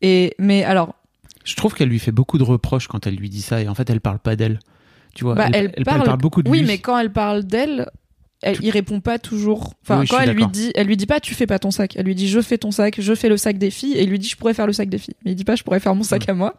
[0.02, 0.94] et mais alors
[1.44, 3.74] Je trouve qu'elle lui fait beaucoup de reproches quand elle lui dit ça et en
[3.74, 4.58] fait elle parle pas d'elle.
[5.14, 6.66] Tu vois, bah, elle, elle, parle, beaucoup de oui lui.
[6.66, 7.88] mais quand elle parle d'elle
[8.44, 9.74] elle, il répond pas toujours.
[9.82, 11.96] Enfin, Oui, quand elle lui dit, elle lui dit pas tu fais pas ton sac.
[11.96, 13.94] Elle lui dit je fais ton sac, je fais le sac des filles.
[13.94, 15.14] Et il lui dit je pourrais faire le sac des filles.
[15.24, 16.54] Mais il dit pas je pourrais faire mon sac à moi.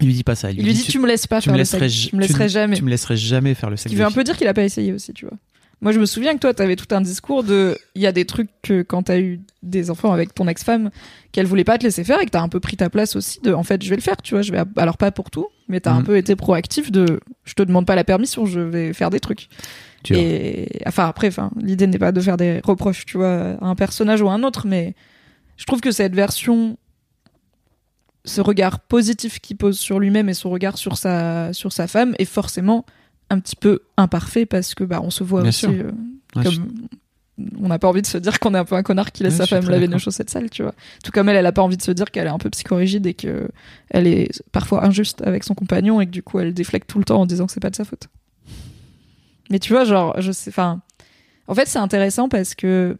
[0.00, 0.50] Il lui dit pas ça.
[0.50, 1.80] Il lui dit tu me laisses pas tu faire me le sac.
[1.80, 2.76] laisserais, Tu me laisserais tu- jamais.
[2.76, 4.16] Tu me laisserais jamais faire le sac qui veut un filles.
[4.16, 5.36] peu dire qu'il a pas essayé aussi, tu vois.
[5.82, 8.26] Moi, je me souviens que toi, t'avais tout un discours de, il y a des
[8.26, 10.90] trucs que quand t'as eu des enfants avec ton ex-femme,
[11.32, 13.40] qu'elle voulait pas te laisser faire et que t'as un peu pris ta place aussi
[13.40, 15.46] de, en fait, je vais le faire, tu vois, je vais, alors pas pour tout,
[15.70, 16.04] mais t'as un Mhm.
[16.06, 19.48] peu été proactif de, je te demande pas la permission, je vais faire des trucs.
[20.02, 20.22] Tu vois.
[20.22, 23.74] Et, enfin, après, enfin, l'idée n'est pas de faire des reproches, tu vois, à un
[23.74, 24.94] personnage ou à un autre, mais
[25.56, 26.76] je trouve que cette version,
[28.24, 32.14] ce regard positif qu'il pose sur lui-même et son regard sur sa, sur sa femme
[32.18, 32.84] est forcément
[33.30, 35.90] un petit peu imparfait parce que bah on se voit Bien aussi euh,
[36.34, 36.68] comme
[37.60, 39.38] on n'a pas envie de se dire qu'on est un peu un connard qui laisse
[39.38, 40.74] Ouais, sa femme laver nos chaussettes sales tu vois.
[41.04, 43.06] Tout comme elle elle a pas envie de se dire qu'elle est un peu psychorigide
[43.06, 43.48] et que
[43.90, 47.04] elle est parfois injuste avec son compagnon et que du coup elle déflecte tout le
[47.04, 48.08] temps en disant que c'est pas de sa faute.
[49.50, 50.80] Mais tu vois genre je sais enfin
[51.46, 52.96] en fait c'est intéressant parce que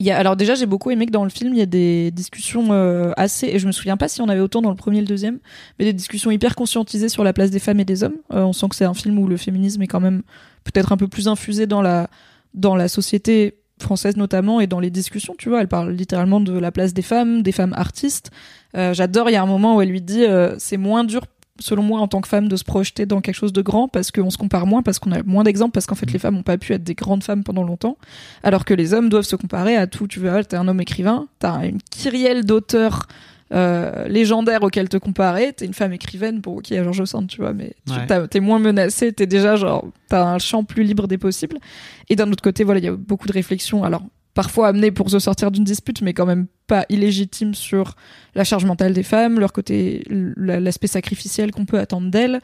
[0.00, 1.66] il y a, alors déjà j'ai beaucoup aimé que dans le film il y a
[1.66, 4.76] des discussions euh, assez et je me souviens pas si on avait autant dans le
[4.76, 5.38] premier et le deuxième
[5.78, 8.16] mais des discussions hyper conscientisées sur la place des femmes et des hommes.
[8.32, 10.22] Euh, on sent que c'est un film où le féminisme est quand même
[10.64, 12.08] peut-être un peu plus infusé dans la
[12.54, 15.34] dans la société française notamment et dans les discussions.
[15.36, 18.30] Tu vois, elle parle littéralement de la place des femmes, des femmes artistes.
[18.76, 19.28] Euh, J'adore.
[19.30, 21.22] Il y a un moment où elle lui dit euh, c'est moins dur
[21.60, 24.10] selon moi en tant que femme de se projeter dans quelque chose de grand parce
[24.10, 26.42] qu'on se compare moins parce qu'on a moins d'exemples parce qu'en fait les femmes n'ont
[26.42, 27.96] pas pu être des grandes femmes pendant longtemps
[28.42, 31.28] alors que les hommes doivent se comparer à tout tu vois t'es un homme écrivain
[31.38, 33.06] t'as une kyrielle d'auteurs
[33.52, 35.52] euh, légendaires auxquels te comparer.
[35.52, 38.28] T'es une femme écrivaine bon ok il y a George Sand tu vois mais Ouais.
[38.28, 41.58] t'es moins menacé t'es déjà genre t'as un champ plus libre des possibles.
[42.08, 44.02] Et d'un autre côté voilà il y a beaucoup de réflexions alors
[44.32, 47.94] parfois amenées pour se sortir d'une dispute mais quand même pas illégitimes sur
[48.34, 52.40] la charge mentale des femmes leur côté l'aspect sacrificiel qu'on peut attendre d'elles.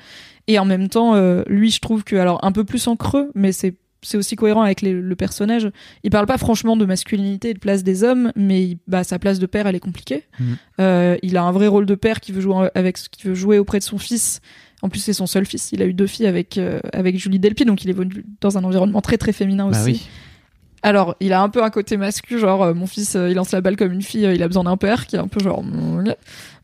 [0.46, 3.30] Et en même temps euh, lui je trouve que alors un peu plus en creux
[3.34, 5.70] mais c'est c'est aussi cohérent avec les- le personnage
[6.04, 9.18] il parle pas franchement de masculinité et de place des hommes mais il- bah sa
[9.18, 10.56] place de père elle est compliquée Mhm.
[10.80, 13.58] Euh, il a un vrai rôle de père qui veut jouer avec qui veut jouer
[13.58, 14.40] auprès de son fils
[14.82, 17.38] en plus c'est son seul fils il a eu deux filles avec euh, avec Julie
[17.38, 20.02] Delpy donc il évolue dans un environnement très très féminin aussi Bah oui.
[20.82, 23.52] alors, il a un peu un côté masculin, genre euh, mon fils, euh, il lance
[23.52, 25.38] la balle comme une fille, euh, il a besoin d'un père, qui est un peu
[25.40, 25.62] genre.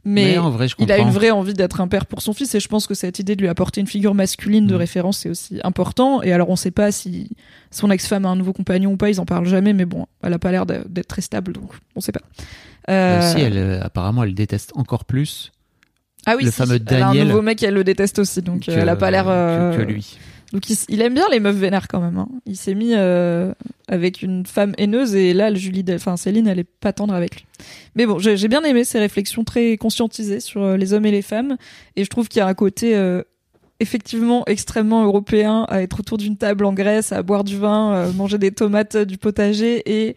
[0.09, 2.55] Mais, en vrai, je il a une vraie envie d'être un père pour son fils,
[2.55, 4.79] et je pense que cette idée de lui apporter une figure masculine de Mm.
[4.79, 6.23] référence, c'est aussi important.
[6.23, 7.31] Et alors, on sait pas si
[7.73, 10.33] son ex-femme a un nouveau compagnon ou pas, ils en parlent jamais, mais bon, elle
[10.33, 12.21] a pas l'air d'être très stable, donc on sait pas.
[12.89, 15.51] Euh, aussi, elle, euh, apparemment, elle déteste encore plus
[16.25, 18.43] ah oui, le si, fameux elle a un Daniel nouveau mec, elle le déteste aussi,
[18.43, 19.25] donc que, euh, elle a pas l'air.
[19.27, 20.19] que- que lui.
[20.57, 22.17] Donc il, aime bien les meufs vénères quand même.
[22.17, 22.29] hein.
[22.47, 23.53] Il s'est mis euh,
[23.89, 27.45] avec une femme haineuse et là, Julie, enfin Céline, elle est pas tendre avec lui.
[27.95, 31.21] Mais bon, j'ai bien aimé ces réflexions très conscientisées sur euh, les hommes et les
[31.21, 31.59] femmes
[31.95, 33.23] et je trouve qu'il y a un côté euh,
[33.81, 38.39] effectivement extrêmement européen à être autour d'une table en Grèce, à boire du vin, manger
[38.39, 40.17] des tomates, du potager et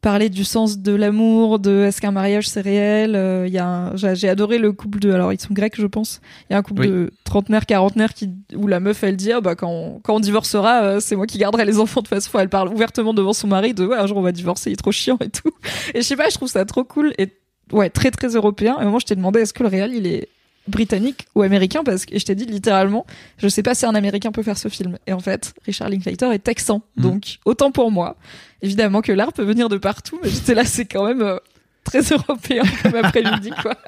[0.00, 3.14] parler du sens de l'amour, de est-ce qu'un mariage c'est réel.
[3.16, 5.86] euh, Il y a un- j'ai adoré le couple de, alors ils sont grecs je
[5.86, 6.20] pense.
[6.48, 6.88] Il y a un couple Oui.
[6.88, 10.20] de trentenaires, quarantenaires qui, où la meuf elle dit ah, bah quand on, quand on
[10.20, 12.38] divorcera euh, c'est moi qui garderai les enfants de façon.
[12.38, 14.76] Elle parle ouvertement devant son mari de ouais un jour on va divorcer il est
[14.76, 15.50] trop chiant et tout.
[15.94, 17.28] Et je sais pas je trouve ça trop cool et
[17.72, 18.76] ouais très très européen.
[18.78, 20.28] Et au moment je t'ai demandé est-ce que le réel il est
[20.68, 23.06] britannique ou américain parce que je t'ai dit littéralement
[23.38, 26.32] je sais pas si un américain peut faire ce film et en fait Richard Linklater
[26.32, 27.02] est texan Mhm.
[27.02, 28.16] donc autant pour moi
[28.62, 31.38] évidemment que l'art peut venir de partout mais j'étais là c'est quand même euh,
[31.84, 33.74] très européen comme après-midi quoi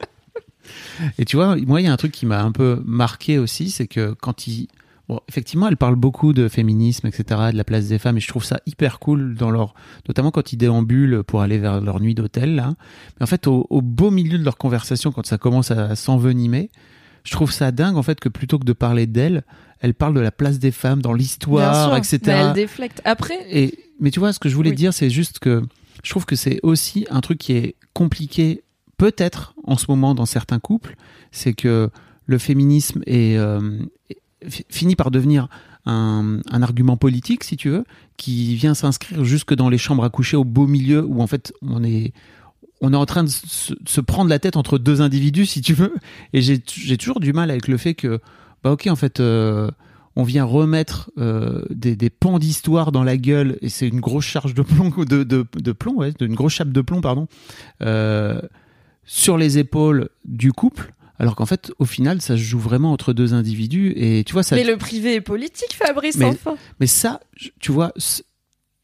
[1.19, 3.71] Et tu vois, moi, il y a un truc qui m'a un peu marqué aussi,
[3.71, 4.69] c'est que quand il.
[5.11, 8.29] Bon, effectivement, elle parle beaucoup de féminisme, etc., de la place des femmes, et je
[8.29, 9.75] trouve ça hyper cool dans leur.
[10.07, 12.75] Notamment quand ils déambulent pour aller vers leur nuit d'hôtel, là.
[13.19, 16.71] Mais en fait, au, au beau milieu de leur conversation, quand ça commence à s'envenimer,
[17.25, 19.43] je trouve ça dingue, en fait, que plutôt que de parler d'elle,
[19.81, 22.21] elle parle de la place des femmes dans l'histoire, etc.
[22.27, 24.77] mais elle déflecte après Et, mais tu vois, ce que je voulais Oui.
[24.77, 25.61] dire, c'est juste que
[26.05, 28.63] je trouve que c'est aussi un truc qui est compliqué,
[28.97, 30.95] peut-être en ce moment dans certains couples,
[31.33, 31.91] c'est que
[32.27, 33.81] le féminisme est, euh,
[34.49, 35.49] finit par devenir
[35.87, 37.85] un, argument politique, si tu veux,
[38.17, 41.53] qui vient s'inscrire jusque dans les chambres à coucher au beau milieu où en fait
[41.63, 42.13] on est
[42.83, 45.95] on est en train de se, prendre la tête entre deux individus, si tu veux.
[46.33, 48.21] Et j'ai toujours du mal avec le fait que,
[48.65, 49.71] bah ok, en fait, euh,
[50.17, 54.25] on vient remettre euh, des, des pans d'histoire dans la gueule, et c'est une grosse
[54.25, 57.29] charge de plomb, de, de, de plomb, ouais, une grosse chape de plomb, pardon,
[57.83, 58.41] euh,
[59.05, 60.93] sur les épaules du couple.
[61.21, 63.93] Alors qu'en fait, au final, ça se joue vraiment entre deux individus.
[63.95, 64.57] Et tu vois, ça.
[64.57, 67.21] mais le privé est politique Fabrice Mais- enfin Mais ça,
[67.61, 67.93] tu vois,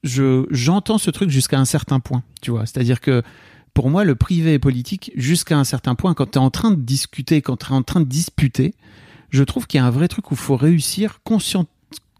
[0.02, 2.66] je j'entends ce truc jusqu'à un certain point, tu vois.
[2.66, 3.22] C'est-à-dire que
[3.74, 6.14] pour moi, le privé est politique jusqu'à un certain point.
[6.14, 8.74] Quand tu es en train de discuter, quand tu es en train de disputer,
[9.30, 11.66] je trouve qu'il y a un vrai truc où il faut réussir conscient-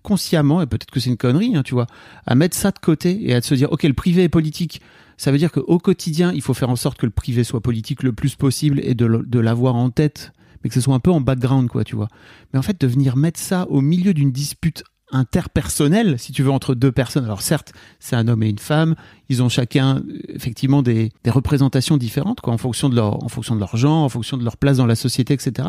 [0.02, 1.86] consciemment, et peut-être que c'est une connerie, hein, tu vois,
[2.26, 4.80] à mettre ça de côté et à se dire, ok, le privé est politique.
[5.16, 8.02] Ça veut dire qu'au quotidien, il faut faire en sorte que le privé soit politique
[8.02, 11.20] le plus possible et de, l'avoir en tête, mais que ce soit un peu en
[11.20, 12.08] background, quoi, tu vois.
[12.52, 16.50] Mais en fait, de venir mettre ça au milieu d'une dispute interpersonnelle, si tu veux,
[16.50, 17.24] entre deux personnes.
[17.24, 18.96] Alors certes, c'est un homme et une femme,
[19.28, 23.54] ils ont chacun effectivement des, des représentations différentes, quoi, en fonction de leur, en fonction
[23.54, 25.68] de leur genre, en fonction de leur place dans la société, etc.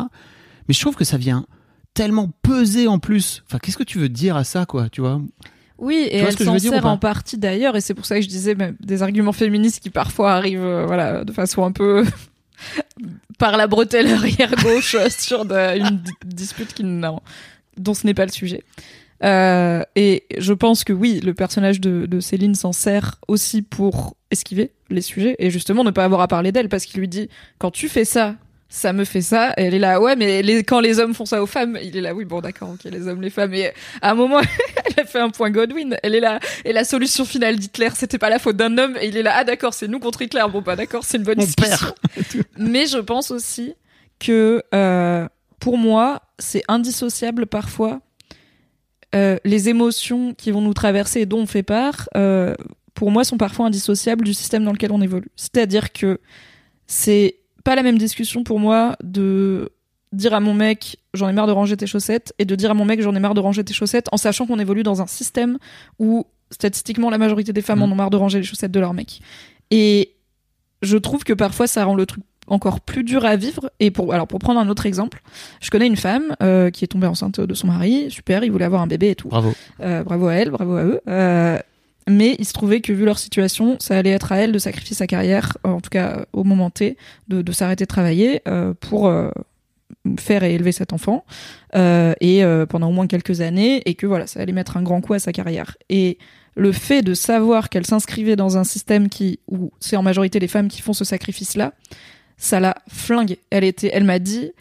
[0.68, 1.46] Mais je trouve que ça vient
[1.94, 3.44] tellement peser en plus.
[3.48, 5.22] Enfin, qu'est-ce que tu veux dire à ça, quoi, tu vois?
[5.80, 8.56] Oui, et elle s'en sert en partie d'ailleurs, et c'est pour ça que je disais
[8.56, 12.04] même des arguments féministes qui parfois arrivent, euh, voilà, de façon un peu
[13.38, 18.14] par la bretelle arrière gauche euh, sur de- une di- dispute qui dont ce n'est
[18.16, 18.64] pas le sujet.
[19.24, 24.16] Euh, et je pense que oui, le personnage de, de Céline s'en sert aussi pour
[24.30, 27.28] esquiver les sujets et justement ne pas avoir à parler d'elle parce qu'il lui dit
[27.58, 28.36] quand tu fais ça,
[28.70, 29.54] ça me fait ça.
[29.58, 31.96] Et elle est là, ouais, mais les, quand les hommes font ça aux femmes, il
[31.96, 33.54] est là, oui, bon, d'accord, ok, les hommes, les femmes.
[33.54, 34.40] Et à un moment,
[34.86, 35.98] elle a fait un point Godwin.
[36.04, 38.98] Elle est là, et la solution finale d'Hitler, c'était pas la faute d'un homme.
[39.02, 40.44] Et il est là, ah d'accord, c'est nous contre Hitler.
[40.52, 41.94] Bon, bah d'accord, c'est une bonne Mon discussion.
[42.58, 43.76] mais je pense aussi
[44.20, 45.28] que euh,
[45.60, 48.02] pour moi, c'est indissociable parfois.
[49.16, 52.56] Euh, les émotions qui vont nous traverser et dont on fait part, euh,
[52.94, 55.32] pour moi, sont parfois indissociables du système dans lequel on évolue.
[55.36, 56.20] C'est-à-dire que
[56.88, 59.74] c'est pas la même discussion pour moi de
[60.14, 62.74] dire à mon mec j'en ai marre de ranger tes chaussettes et de dire à
[62.74, 65.06] mon mec j'en ai marre de ranger tes chaussettes en sachant qu'on évolue dans un
[65.06, 65.58] système
[66.00, 67.84] où statistiquement la majorité des femmes Mm.
[67.84, 69.20] en ont marre de ranger les chaussettes de leur mec.
[69.70, 70.14] Et
[70.82, 73.70] je trouve que parfois ça rend le truc encore plus dur à vivre.
[73.82, 75.22] Et pour alors pour prendre un autre exemple,
[75.60, 78.64] je connais une femme euh, qui est tombée enceinte de son mari, super, il voulait
[78.64, 79.28] avoir un bébé et tout.
[79.28, 79.54] Bravo.
[79.82, 81.02] Euh, bravo à elle, bravo à eux.
[81.10, 81.60] Euh,
[82.08, 84.96] mais il se trouvait que vu leur situation, ça allait être à elle de sacrifier
[84.96, 88.74] sa carrière, euh, en tout cas euh, au moment T, de, s'arrêter de travailler euh,
[88.80, 89.12] pour
[90.20, 91.26] faire et élever cet enfant,
[91.74, 95.14] et pendant au moins quelques années, et que voilà, ça allait mettre un grand coup
[95.14, 95.76] à sa carrière.
[95.90, 96.18] Et
[96.56, 100.48] le fait de savoir qu'elle s'inscrivait dans un système qui, où c'est en majorité les
[100.48, 101.74] femmes qui font ce sacrifice-là,
[102.38, 103.40] ça l'a flinguée.
[103.50, 104.52] Elle était, elle m'a dit,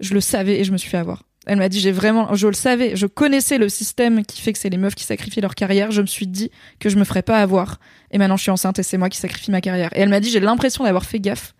[0.00, 1.25] je le savais et je me suis fait avoir.
[1.46, 4.58] Elle m'a dit, j'ai vraiment, je le savais, je connaissais le système qui fait que
[4.58, 5.92] c'est les meufs qui sacrifient leur carrière.
[5.92, 7.78] Je me suis dit que je me ferais pas avoir.
[8.10, 9.90] Et maintenant, je suis enceinte et c'est moi qui sacrifie ma carrière.
[9.94, 11.54] Et elle m'a dit, j'ai l'impression d'avoir fait gaffe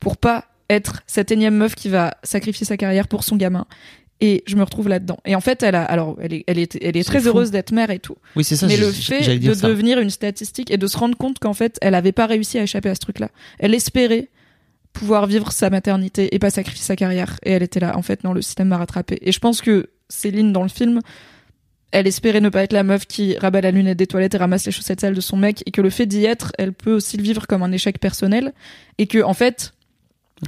[0.00, 3.66] pour pas être cette énième meuf qui va sacrifier sa carrière pour son gamin.
[4.20, 5.18] Et je me retrouve là-dedans.
[5.24, 7.28] Et en fait, elle a, alors, elle est, elle est, elle est très fou.
[7.28, 8.16] heureuse d'être mère et tout.
[8.34, 8.66] Oui, c'est ça.
[8.66, 9.68] Mais le fait de ça.
[9.68, 12.64] devenir une statistique et de se rendre compte qu'en fait, elle avait pas réussi à
[12.64, 13.28] échapper à ce truc-là.
[13.60, 14.28] Elle espérait
[14.92, 17.36] pouvoir vivre sa maternité et pas sacrifier sa carrière.
[17.44, 17.96] Et elle était là.
[17.96, 19.18] En fait, non, le système m'a rattrapée.
[19.22, 21.00] Et je pense que Céline, dans le film,
[21.90, 24.66] elle espérait ne pas être la meuf qui rabat la lunette des toilettes et ramasse
[24.66, 27.16] les chaussettes sales de son mec et que le fait d'y être, elle peut aussi
[27.16, 28.52] le vivre comme un échec personnel
[28.98, 29.72] et que, en fait,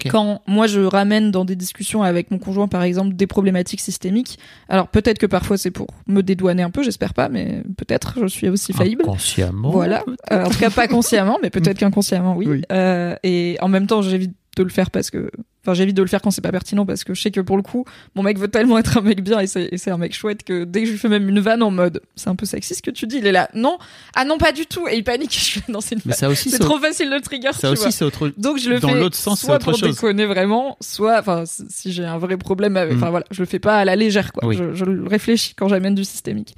[0.08, 4.38] Quand moi je ramène dans des discussions avec mon conjoint par exemple des problématiques systémiques,
[4.68, 8.26] alors peut-être que parfois c'est pour me dédouaner un peu, j'espère pas, mais peut-être je
[8.26, 9.02] suis aussi faillible.
[9.02, 9.70] Inconsciemment.
[9.70, 10.04] Voilà.
[10.32, 12.46] Euh, en tout cas, pas consciemment, mais peut-être qu'inconsciemment, oui.
[12.48, 12.62] Oui.
[12.72, 15.30] Euh, et en même temps, j'évite de le faire parce que,
[15.62, 17.56] enfin, j'évite de le faire quand c'est pas pertinent parce que je sais que pour
[17.56, 20.42] le coup, mon mec veut tellement être un mec bien et c'est, un mec chouette
[20.44, 22.74] que dès que je lui fais même une vanne en mode, c'est un peu sexy
[22.74, 23.78] ce que tu dis, il est là, non,
[24.14, 25.32] ah non, pas du tout, et il panique.
[25.38, 26.00] Je suis c'est une
[26.36, 28.32] C'est trop facile de trigger, ça tu aussi, c'est autre.
[28.38, 29.90] Donc je le Dans fais l'autre sens, soit autre pour chose.
[29.94, 32.96] déconner vraiment, soit enfin si- j'ai un vrai problème avec, Mm.
[32.96, 34.46] enfin voilà, je le fais pas à la légère quoi.
[34.46, 34.56] Oui.
[34.56, 36.54] Je, je le réfléchis quand j'amène du systémique.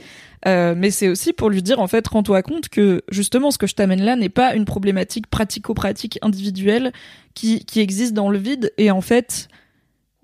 [0.47, 3.69] Euh, mais c'est aussi pour lui dire en fait rends-toi compte que justement ce que
[3.69, 6.93] je t'amène là n'est pas une problématique pratico-pratique individuelle
[7.35, 8.73] qui qui existe dans le vide.
[8.79, 9.49] Et en fait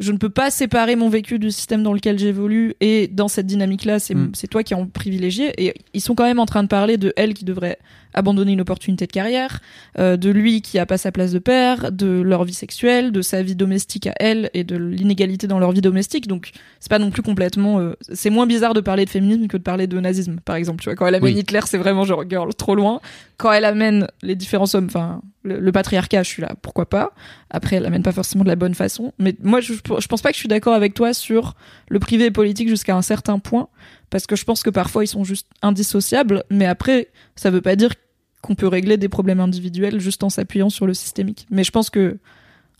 [0.01, 3.47] je ne peux pas séparer mon vécu du système dans lequel j'évolue et dans cette
[3.47, 4.31] dynamique-là, c'est Mm.
[4.35, 5.53] c'est toi qui en privilégié.
[5.63, 7.79] Et ils sont quand même en train de parler de elle qui devrait
[8.15, 9.61] abandonner une opportunité de carrière,
[9.99, 13.23] euh, de lui qui a pas sa place de père, de leur vie sexuelle, de
[13.23, 16.27] sa vie domestique à elle et de l'inégalité dans leur vie domestique.
[16.27, 17.81] Donc c'est pas non plus complètement.
[17.81, 20.81] euh, c'est moins bizarre de parler de féminisme que de parler de nazisme, par exemple.
[20.83, 21.41] Tu vois, quand elle amène Oui.
[21.41, 23.01] Hitler, c'est vraiment genre girl trop loin.
[23.37, 27.13] Quand elle amène les différents hommes, enfin le, patriarcat, je suis là, pourquoi pas.
[27.51, 29.13] Après, elle amène pas forcément de la bonne façon.
[29.19, 31.55] Mais moi, je, je pense pas que je suis d'accord avec toi sur
[31.89, 33.69] le privé et politique jusqu'à un certain point,
[34.11, 36.45] parce que je pense que parfois ils sont juste indissociables.
[36.51, 37.95] Mais après, ça veut pas dire
[38.43, 41.47] qu'on peut régler des problèmes individuels juste en s'appuyant sur le systémique.
[41.51, 42.19] Mais je pense que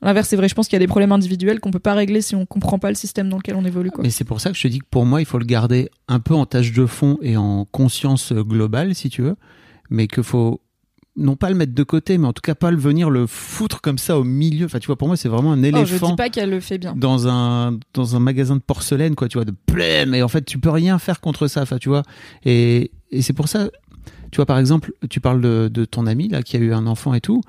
[0.03, 0.49] l'inverse est vrai.
[0.49, 2.79] Je pense qu'il y a des problèmes individuels qu'on peut pas régler si on comprend
[2.79, 3.91] pas le système dans lequel on évolue.
[4.01, 5.91] Mais c'est pour ça que je te dis que pour moi, il faut le garder
[6.07, 9.37] un peu en tâche de fond et en conscience globale, si tu veux,
[9.91, 10.61] mais qu'il faut
[11.19, 13.81] non pas le mettre de côté, mais en tout cas pas le venir le foutre
[13.83, 14.67] comme ça au milieu.
[14.67, 16.61] Enfin, tu vois, pour moi, c'est vraiment un Oh, je éléphant dis pas qu'elle le
[16.61, 16.95] fait bien.
[16.97, 20.07] dans un dans un magasin de porcelaine, quoi, tu vois, de plein.
[20.07, 21.63] Mais en fait, tu peux rien faire contre ça.
[21.63, 22.03] Enfin, tu vois.
[22.45, 23.69] Et et c'est pour ça,
[24.31, 26.87] tu vois, par exemple, tu parles de, de ton ami là qui a eu un
[26.87, 27.43] enfant et tout.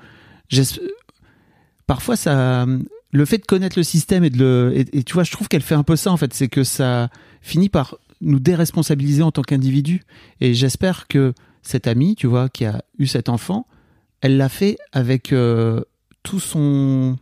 [1.86, 2.66] Parfois, ça,
[3.12, 5.48] le fait de connaître le système et de le, et, et tu vois, je trouve
[5.48, 7.08] qu'elle fait un peu ça en fait, c'est que ça
[7.40, 10.02] finit par nous déresponsabiliser en tant qu'individu.
[10.40, 13.66] Et j'espère que cette amie, tu vois, qui a eu cet enfant,
[14.20, 15.82] elle l'a fait avec euh,
[16.22, 17.16] tout son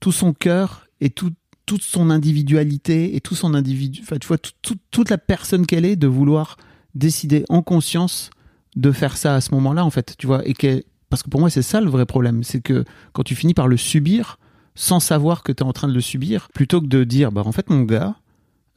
[0.00, 1.32] tout son cœur et tout,
[1.64, 5.66] toute son individualité et tout son individu, enfin tu vois tout- tout- toute la personne
[5.66, 6.58] qu'elle est de vouloir
[6.94, 8.30] décider en conscience
[8.76, 11.40] de faire ça à ce moment-là en fait, tu vois et que parce que pour
[11.40, 12.84] moi c'est ça le vrai problème, c'est que
[13.14, 14.38] quand tu finis par le subir
[14.74, 17.42] sans savoir que tu es en train de le subir, plutôt que de dire bah
[17.46, 18.16] en fait mon gars,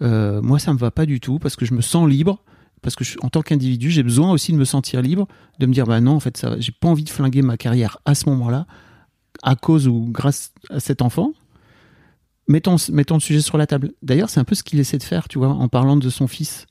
[0.01, 2.43] euh, moi ça me va pas du tout parce que je me sens libre
[2.81, 5.27] parce que je- en tant qu'individu, j'ai besoin aussi de me sentir libre,
[5.59, 7.97] de me dire bah non, en fait, ça, j'ai pas envie de flinguer ma carrière
[8.05, 8.65] à ce moment-là,
[9.43, 11.31] à cause ou grâce à cet enfant.
[12.47, 13.91] Mettons, mettons le sujet sur la table.
[14.01, 16.27] D'ailleurs, c'est un peu ce qu'il essaie de faire, tu vois, en parlant de son
[16.27, 16.65] fils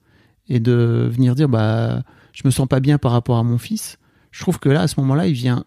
[0.48, 3.98] et de venir dire bah je me sens pas bien par rapport à mon fils.
[4.32, 5.64] Je trouve que là, à ce moment-là, il vient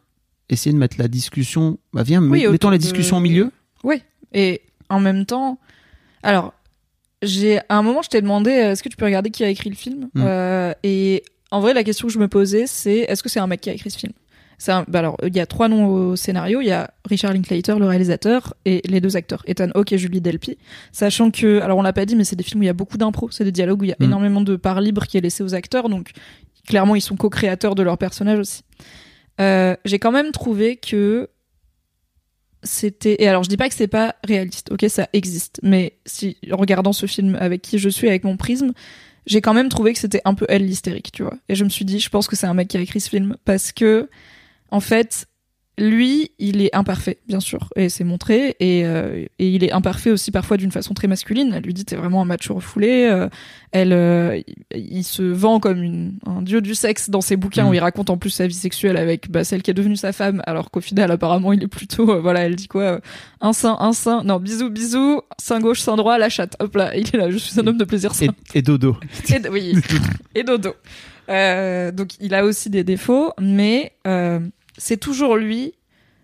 [0.50, 1.80] essayer de mettre la discussion.
[1.94, 3.52] Bah viens, Oui, met- mettons la de- discussion au milieu.
[3.84, 4.02] Oui.
[4.34, 5.60] Et en même temps,
[6.24, 6.54] alors,
[7.22, 9.50] j'ai à un moment, je t'ai demandé, euh, est-ce que tu peux regarder qui a
[9.50, 10.24] écrit le film Mm.
[10.26, 13.48] Euh, Et en vrai, la question que je me posais, c'est est-ce que c'est un
[13.48, 14.14] mec qui a écrit ce film?
[14.58, 16.62] C'est un- bah alors, il y a trois noms au scénario.
[16.62, 20.22] Il y a Richard Linklater, le réalisateur, et les deux acteurs, Ethan Hawke et Julie
[20.22, 20.58] Delpy.
[20.92, 22.74] Sachant que, alors on l'a pas dit, mais c'est des films où il y a
[22.74, 24.04] beaucoup d'impro, c'est des dialogues où il y a Mm.
[24.04, 25.90] énormément de part libre qui est laissée aux acteurs.
[25.90, 26.12] Donc,
[26.68, 28.62] clairement, ils sont co-créateurs de leurs personnages aussi.
[29.40, 31.28] Euh, j'ai quand même trouvé que
[32.63, 36.38] c'était et alors je dis pas que c'est pas réaliste ok ça existe mais si
[36.52, 38.74] en regardant ce film avec qui je suis avec mon prisme
[39.26, 41.36] j'ai quand même trouvé que c'était un peu elle l'hystérique tu vois.
[41.50, 43.10] Et je me suis dit je pense que c'est un mec qui a écrit ce
[43.10, 44.10] film parce que
[44.69, 45.28] en fait
[45.78, 50.12] lui il est imparfait bien sûr et c'est montré et, euh, et il est imparfait
[50.12, 53.30] aussi parfois d'une façon très masculine elle lui dit t'es vraiment un macho refoulé euh,
[53.72, 54.40] elle euh,
[54.76, 57.70] il, se vend comme une, un dieu du sexe dans ses bouquins Mm.
[57.70, 60.12] où il raconte en plus sa vie sexuelle avec bah, celle qui est devenue sa
[60.12, 63.00] femme alors qu'au final apparemment il est plutôt euh, voilà elle dit quoi euh,
[63.40, 66.96] un sein un sein non bisous bisous sein gauche sein droit la chatte hop là
[66.96, 68.98] il est là je suis un homme de plaisir Et, sain et dodo.
[69.30, 69.76] et, oui,
[70.36, 70.74] et dodo.
[71.30, 74.40] Euh, donc il a aussi des défauts, mais euh,
[74.82, 75.74] c'est toujours lui.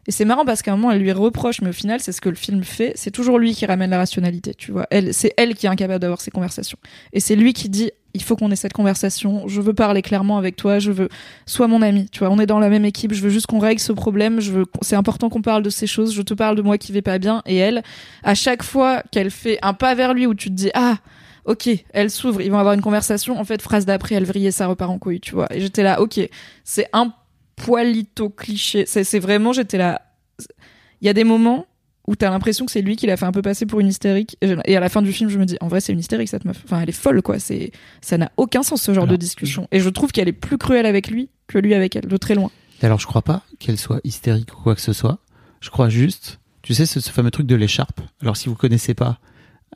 [0.07, 2.21] Et c'est marrant parce qu'à un moment elle lui reproche, mais au final c'est ce
[2.21, 2.93] que le film fait.
[2.95, 4.87] C'est toujours lui qui ramène la rationalité, tu vois.
[4.89, 6.77] Elle, c'est elle qui est incapable d'avoir ces conversations.
[7.13, 9.47] Et c'est lui qui dit il faut qu'on ait cette conversation.
[9.47, 10.79] Je veux parler clairement avec toi.
[10.79, 11.09] Je veux
[11.45, 12.09] sois mon ami.
[12.09, 13.13] Tu vois, on est dans la même équipe.
[13.13, 14.39] Je veux juste qu'on règle ce problème.
[14.39, 14.65] Je veux.
[14.81, 16.15] C'est important qu'on parle de ces choses.
[16.15, 17.43] Je te parle de moi qui vais pas bien.
[17.45, 17.83] Et elle,
[18.23, 20.97] à chaque fois qu'elle fait un pas vers lui où tu te dis ah
[21.45, 23.37] ok, elle s'ouvre, ils vont avoir une conversation.
[23.37, 25.47] En fait, phrase d'après, elle vrille et ça repart en couille, tu vois.
[25.53, 26.19] Et j'étais là, ok,
[26.63, 27.13] c'est un
[27.57, 28.85] poilito cliché.
[28.87, 30.01] C'est vraiment, j'étais là.
[31.01, 31.65] Il y a des moments
[32.07, 34.37] où t'as l'impression que c'est lui qui l'a fait un peu passer pour une hystérique.
[34.41, 36.45] Et à la fin du film, je me dis, en vrai, c'est une hystérique cette
[36.45, 36.61] meuf.
[36.63, 37.37] Enfin, elle est folle, quoi.
[37.37, 39.67] C'est, ça n'a aucun sens ce genre Alors, de discussion.
[39.73, 42.35] Et je trouve qu'elle est plus cruelle avec lui que lui avec elle, de très
[42.35, 42.49] loin.
[42.81, 45.19] Alors, je crois pas qu'elle soit hystérique ou quoi que ce soit.
[45.59, 47.99] Je crois juste, tu sais, ce, ce fameux truc de l'écharpe.
[48.21, 49.19] Alors, si vous connaissez pas,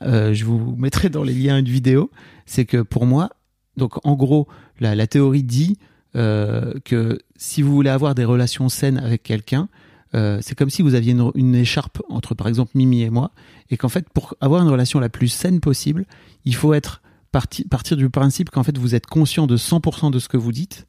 [0.00, 2.10] euh, je vous mettrai dans les liens une vidéo.
[2.46, 3.30] C'est que pour moi,
[3.76, 4.48] donc en gros,
[4.80, 5.76] la, la théorie dit
[6.16, 9.68] euh, que si vous voulez avoir des relations saines avec quelqu'un,
[10.14, 13.30] euh, c'est comme si vous aviez une, écharpe entre, par exemple, Mimi et moi,
[13.70, 16.04] et qu'en fait, pour avoir une relation la plus saine possible,
[16.44, 20.18] il faut être parti, partir du principe qu'en fait, vous êtes conscient de 100% de
[20.18, 20.86] ce que vous dites,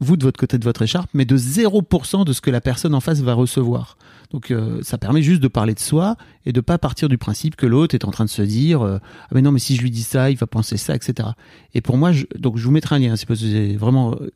[0.00, 2.94] vous de votre côté de votre écharpe, mais de 0% de ce que la personne
[2.94, 3.96] en face va recevoir.
[4.30, 7.56] Donc euh, ça permet juste de parler de soi et de pas partir du principe
[7.56, 9.82] que l'autre est en train de se dire euh, ah mais non mais si je
[9.82, 11.28] lui dis ça il va penser ça etc.
[11.74, 14.30] Et pour moi je, donc je vous mettrai un lien c'est vraiment euh,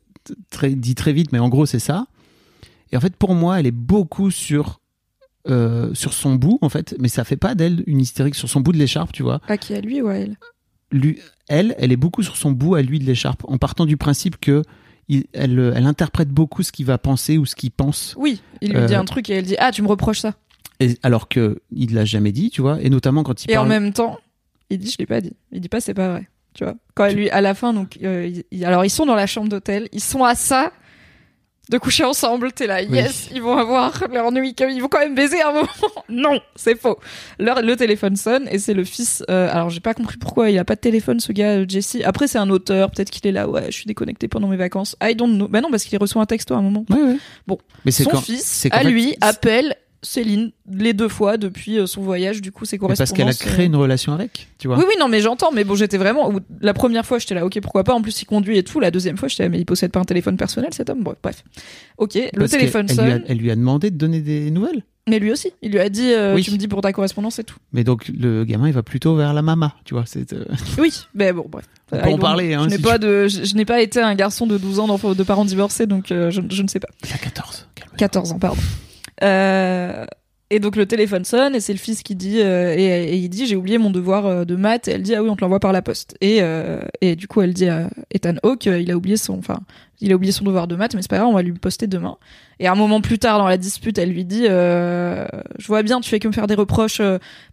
[0.49, 2.07] très, dit très vite mais en gros c'est ça.
[2.91, 4.79] Et en fait pour moi elle est beaucoup sur
[5.49, 8.59] euh, sur son bout en fait mais ça fait pas d'elle une hystérique sur son
[8.61, 10.37] bout de l'écharpe tu vois À qui à lui ou à elle?
[10.91, 13.95] Lui, elle, elle est beaucoup sur son bout à lui de l'écharpe, en partant du
[13.95, 14.61] principe que
[15.07, 18.41] il- elle, euh, elle interprète beaucoup ce qu'il va penser ou ce qu'il pense, Oui,
[18.61, 20.35] il lui Euh, dit un truc et elle dit ah tu me reproches ça.
[20.81, 23.65] et, alors que il l'a jamais dit, tu vois, et notamment quand il Et en
[23.65, 24.19] même temps,
[24.69, 25.31] il dit je l'ai pas dit.
[25.53, 26.27] Il dit pas c'est pas vrai.
[26.53, 26.73] Tu vois.
[26.95, 28.29] Quand elle lui à la fin donc euh,
[28.63, 30.71] alors ils sont dans la chambre d'hôtel, ils sont à ça
[31.69, 32.97] de coucher ensemble, t'es là, Oui.
[32.97, 35.67] yes, ils vont avoir leur nuit, ils vont quand même baiser à un moment.
[36.09, 36.99] non, c'est faux.
[37.39, 39.23] Leur, le téléphone sonne et c'est le fils.
[39.29, 41.97] euh, alors j'ai pas compris pourquoi il a pas de téléphone ce gars euh, Jesse.
[42.03, 44.97] Après c'est un auteur, peut-être qu'il est là, ouais, je suis déconnecté pendant mes vacances.
[45.01, 45.47] I don't know.
[45.47, 46.83] Bah non parce qu'il reçoit un texto à un moment.
[46.89, 47.17] Ouais, ouais.
[47.47, 47.57] Bon.
[47.85, 48.19] mais Son quand.
[48.21, 52.41] fils à fait, lui appelle Céline les deux fois depuis euh, son voyage.
[52.41, 54.77] Du coup c'est mais parce qu'elle a créé euh, une relation avec, tu vois.
[54.77, 56.31] oui, oui, non, mais j'entends, mais bon, j'étais vraiment.
[56.59, 57.93] La première fois, j'étais là, ok, pourquoi pas.
[57.93, 58.79] En plus, il conduit et tout.
[58.79, 61.03] La deuxième fois, j'étais là, mais il possède pas un téléphone personnel, cet homme.
[61.03, 61.43] Bon, bref.
[61.97, 64.83] Ok, le téléphone elle, lui a, sonne, elle lui a demandé de donner des nouvelles.
[65.07, 65.51] mais lui aussi.
[65.61, 66.41] Il lui a dit, euh, Oui.
[66.41, 67.57] tu me dis pour ta correspondance et tout.
[67.73, 70.05] Mais donc le gamin il va plutôt vers la mama, tu vois.
[70.07, 70.45] C'est euh,
[70.79, 71.65] Oui, mais bon, bref.
[71.91, 73.99] On peut en parler, hein, Je n'ai si pas de, je, je n'ai pas été
[74.01, 76.87] un garçon de 12 ans de parents divorcés, donc euh, je, je ne sais pas.
[77.05, 77.67] il a 14.
[77.75, 77.97] calme-toi.
[77.97, 78.61] 14 ans, pardon.
[79.23, 80.05] Euh,
[80.53, 83.45] Et donc le téléphone sonne et c'est le fils qui dit euh, et, il dit
[83.45, 84.89] j'ai oublié mon devoir euh, de maths.
[84.89, 86.17] Et elle dit ah oui on te l'envoie par la poste.
[86.19, 86.41] Et
[86.99, 89.59] et du coup elle dit à Ethan Hawke il a oublié son enfin
[90.01, 91.87] il a oublié son devoir de maths mais c'est pas grave on va lui poster
[91.87, 92.17] demain.
[92.59, 96.09] Et un moment plus tard dans la dispute elle lui dit je vois bien tu
[96.09, 97.01] fais que me faire des reproches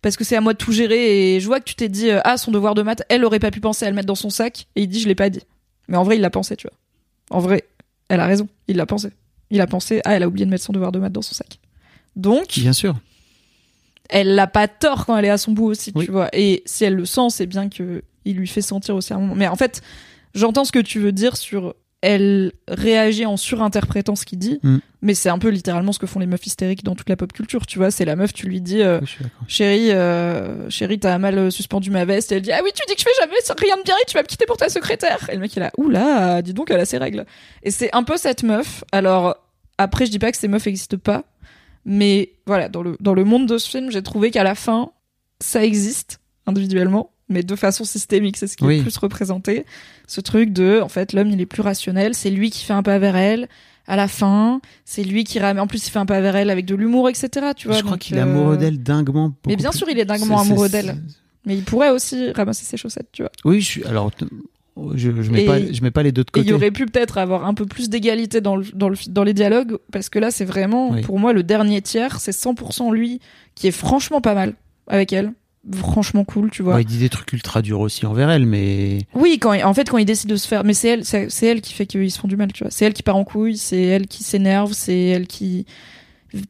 [0.03, 1.37] parce que c'est à moi de tout gérer.
[1.37, 3.53] Et je vois que tu t'es dit ah son devoir de maths elle aurait pas
[3.53, 4.67] pu penser à le mettre dans son sac.
[4.75, 5.43] Et il dit je l'ai pas dit.
[5.87, 6.77] Mais en vrai il l'a pensé tu vois.
[7.31, 7.63] En vrai
[8.09, 9.11] elle a raison il l'a pensé
[9.51, 11.35] il a pensé ah elle a oublié de mettre son devoir de maths dans son
[11.35, 11.59] sac
[12.17, 12.97] donc Bien sûr.
[14.09, 16.07] elle l'a pas tort quand elle est à son bout aussi, Oui.
[16.07, 16.29] tu vois.
[16.33, 19.35] Et si elle le sent, c'est bien que il lui fait sentir aussi un moment.
[19.35, 19.81] Mais en fait,
[20.35, 24.79] j'entends ce que tu veux dire sur elle réagit en surinterprétant ce qu'il dit, Mm.
[25.03, 27.33] mais c'est un peu littéralement ce que font les meufs hystériques dans toute la pop
[27.33, 27.91] culture, tu vois.
[27.91, 29.09] C'est la meuf, tu lui dis, euh, Oui,
[29.49, 32.31] chérie, euh, chérie, t'as mal euh, suspendu ma veste.
[32.31, 34.07] Et elle dit, ah oui, tu dis que je fais jamais rien de bien et
[34.07, 35.29] tu vas me quitter pour ta secrétaire.
[35.31, 37.27] Et le mec, il a, oula, dis donc, elle a ses règles.
[37.65, 38.85] Et c'est un peu cette meuf.
[38.93, 39.37] Alors,
[39.77, 41.25] après, je dis pas que ces meufs n'existent pas,
[41.85, 44.91] mais voilà, dans le, dans le monde de ce film, j'ai trouvé qu'à la fin,
[45.41, 49.65] ça existe individuellement, mais de façon systémique, c'est ce qui est le plus représenté.
[50.09, 52.83] Ce truc de, en fait, l'homme, il est plus rationnel, c'est lui qui fait un
[52.83, 53.47] pas vers elle.
[53.87, 55.61] À la fin, c'est lui qui ramène.
[55.63, 57.29] En plus, il fait un pas vers elle avec de l'humour, etc.
[57.57, 57.77] Tu vois.
[57.79, 59.33] je crois qu'il est euh, amoureux d'elle dinguement.
[59.47, 60.97] Mais bien plus- sûr, il est dinguement amoureux d'elle.
[61.47, 63.31] Mais il pourrait aussi ramasser ses chaussettes, tu vois.
[63.47, 63.85] Oui, je suis.
[63.85, 64.11] Alors,
[64.95, 66.49] je, je mets Et- pas, je mets pas les deux de il côté.
[66.49, 69.33] y aurait pu peut-être avoir un peu plus d'égalité dans, le, dans, le, dans les
[69.35, 71.01] dialogues, parce que là, c'est vraiment, Oui.
[71.03, 73.21] pour moi, le dernier tiers, c'est 100% lui
[73.55, 74.55] qui est franchement pas mal
[74.87, 75.33] avec elle.
[75.77, 76.77] Franchement cool, tu vois.
[76.77, 79.75] Ouais, il dit des trucs ultra durs aussi envers elle, mais Oui, quand il- en
[79.75, 81.87] fait, quand il décide de se faire, mais c'est elle, c'est c'est elle qui fait
[81.87, 82.71] qu'ils se font du mal, tu vois.
[82.71, 85.67] C'est elle qui part en couille, c'est elle qui s'énerve, c'est elle qui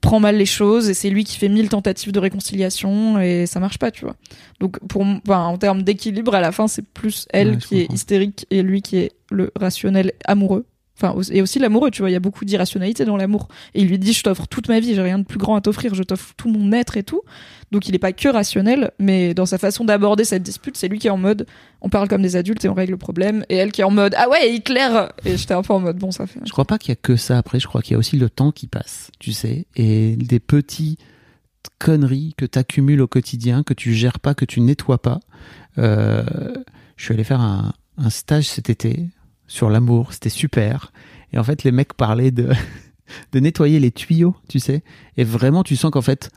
[0.01, 3.61] prend mal les choses, et c'est lui qui fait mille tentatives de réconciliation, et ça
[3.61, 4.17] marche pas, tu vois.
[4.61, 7.93] Donc, pour, enfin, en termes d'équilibre, à la fin, c'est plus elle Ouais, qui est
[7.93, 10.65] hystérique et lui qui est le rationnel amoureux.
[11.31, 12.11] Et aussi l'amoureux, tu vois.
[12.11, 13.49] Il y a beaucoup d'irrationalité dans l'amour.
[13.75, 15.61] Et il lui dit, je t'offre toute ma vie, j'ai rien de plus grand à
[15.61, 17.23] t'offrir, je t'offre tout mon être et tout.
[17.71, 20.99] Donc il est pas que rationnel, mais dans sa façon d'aborder cette dispute, c'est lui
[20.99, 21.47] qui est en mode
[21.81, 23.91] on parle comme des adultes et on règle le problème, et elle qui est en
[23.91, 24.89] mode ah ouais Hitler
[25.25, 26.41] et j'étais un peu en mode bon ça fait.
[26.45, 27.61] je crois pas qu'il y a que ça après.
[27.61, 30.99] Je crois qu'il y a aussi le temps qui passe, tu sais, et des petites
[31.79, 35.21] conneries que tu accumules au quotidien, que tu gères pas, que tu nettoies pas.
[35.77, 36.25] Euh,
[36.97, 39.11] je suis allé faire un stage cet été
[39.49, 40.93] sur l'amour, c'était super.
[41.33, 42.51] Et en fait, les mecs parlaient de
[43.33, 44.83] de nettoyer les tuyaux, tu sais.
[45.17, 46.31] Et vraiment, tu sens qu'en fait,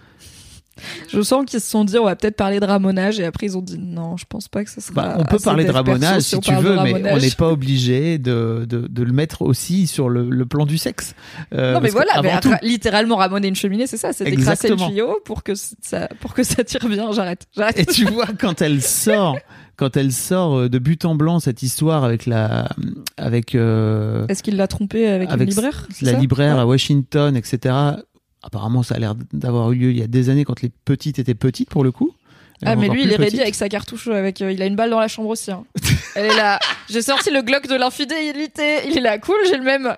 [1.09, 3.57] Je sens qu'ils se sont dit on va peut-être parler de ramonage et après ils
[3.57, 4.93] ont dit non je pense pas que ça sera.
[4.95, 8.65] Bah, on peut parler de ramonage si tu veux, mais on n'est pas obligé de,
[8.67, 11.13] de, de le mettre aussi sur le, le plan du sexe.
[11.53, 14.77] Euh, Non mais voilà, mais tout- littéralement ramonner une cheminée c'est ça, c'est décrasser le
[14.77, 17.11] tuyau pour que ça pour que ça tire bien.
[17.11, 17.77] J'arrête, j'arrête.
[17.77, 19.37] Et tu vois quand elle sort,
[19.81, 22.69] quand elle sort euh, de but en blanc cette histoire avec la,
[23.17, 26.61] avec euh, Est-ce qu'il l'a trompé avec, avec une libraire la libraire Ouais.
[26.61, 27.75] à Washington, etc.
[28.43, 31.17] Apparemment, ça a l'air d'avoir eu lieu il y a des années quand les petites
[31.17, 32.11] étaient petites pour le coup.
[32.63, 33.39] Ah mais lui il est ready petite.
[33.41, 35.51] avec sa cartouche avec euh, il a une balle dans la chambre aussi.
[35.51, 35.63] hein.
[36.15, 36.59] Elle est là.
[36.91, 38.87] J'ai sorti le Glock de l'infidélité.
[38.87, 39.37] Il est là cool.
[39.49, 39.95] J'ai le même.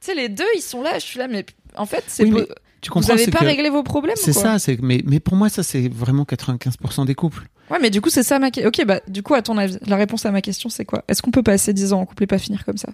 [0.00, 0.98] Tu sais les deux ils sont là.
[0.98, 1.44] Je suis là mais
[1.76, 2.46] en fait c'est Oui, beau- mais
[2.80, 4.16] Tu vous comprends avez c'est pas réglé vos problèmes.
[4.16, 7.46] C'est ça, c'est mais mais pour moi ça c'est vraiment 95% des couples.
[7.70, 8.68] Ouais mais du coup c'est ça ma question.
[8.68, 11.04] Ok bah du coup à ton avis la réponse à ma question c'est quoi?
[11.08, 12.90] Est-ce qu'on peut passer 10 ans en couple et pas finir comme ça?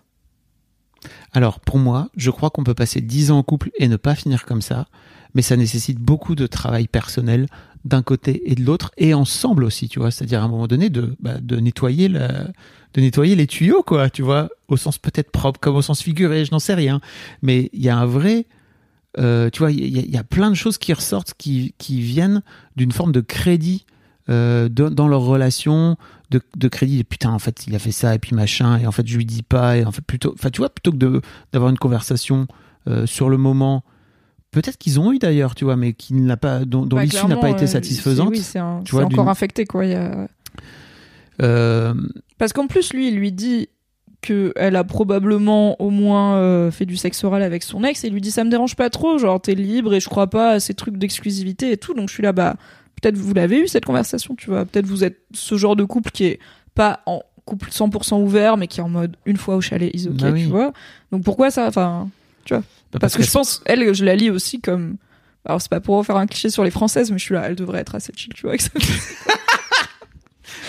[1.33, 4.15] Alors pour moi, je crois qu'on peut passer 10 ans en couple et ne pas
[4.15, 4.87] finir comme ça,
[5.35, 7.49] mais ça nécessite beaucoup de travail personnel
[7.85, 10.89] d'un côté et de l'autre et ensemble aussi, tu vois, c'est-à-dire à un moment donné
[10.89, 15.59] de bah, de nettoyer de nettoyer les tuyaux quoi, tu vois, au sens peut-être propre
[15.59, 17.01] comme au sens figuré, je n'en sais rien,
[17.43, 18.47] mais il y a un vrai
[19.19, 22.43] euh, tu vois, il y, a- plein de choses qui ressortent qui viennent
[22.77, 23.85] d'une forme de crédit
[24.31, 25.97] euh, dans, dans leur relation
[26.31, 28.93] de, de crédit putain en fait il a fait ça et puis machin et en
[28.93, 31.21] fait je lui dis pas et en fait plutôt enfin tu vois plutôt que de
[31.53, 32.47] d'avoir une conversation
[32.89, 33.83] euh, sur le moment
[34.53, 37.27] peut-être qu'ils ont eu d'ailleurs tu vois mais qui n'a pas dont, dont Bah, l'issue
[37.27, 39.85] n'a pas été euh, satisfaisante Oui c'est encore infecté quoi.
[39.85, 40.27] il y a-
[41.43, 41.95] Euh,
[42.39, 43.69] Parce qu'en plus, lui, il lui dit
[44.21, 48.11] que elle a probablement au moins euh, fait du sexe oral avec son ex et
[48.11, 50.61] lui dit ça me dérange pas trop, genre t'es libre et je crois pas à
[50.61, 51.95] ces trucs d'exclusivité et tout.
[51.95, 52.55] Donc je suis là, bah
[53.03, 54.65] peut-être vous l'avez eu cette conversation, tu vois.
[54.65, 56.39] Peut-être vous êtes ce genre de couple qui est
[56.75, 60.09] pas en couple 100% ouvert mais qui est en mode une fois au chalet, is
[60.09, 60.45] Bah oui.
[60.45, 60.73] tu vois.
[61.11, 62.09] Donc pourquoi ça Enfin,
[62.49, 62.63] bah,
[63.01, 64.97] parce, que je pense, elle, je la lis aussi comme.
[65.45, 67.57] Alors, c'est pas pour faire un cliché sur les françaises, mais je suis là, elle
[67.57, 68.51] devrait être assez chill, tu vois.
[68.51, 68.71] avec ça.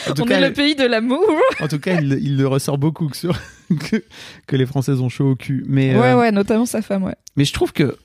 [0.10, 1.24] en tout On cas, est le pays de l'amour.
[1.60, 3.38] en tout cas il, il le ressort beaucoup que, sur,
[3.92, 4.04] que,
[4.48, 7.16] que les Françaises ont chaud au cul mais Ouais, euh, ouais, notamment sa femme, ouais.
[7.36, 7.98] Mais je trouve que,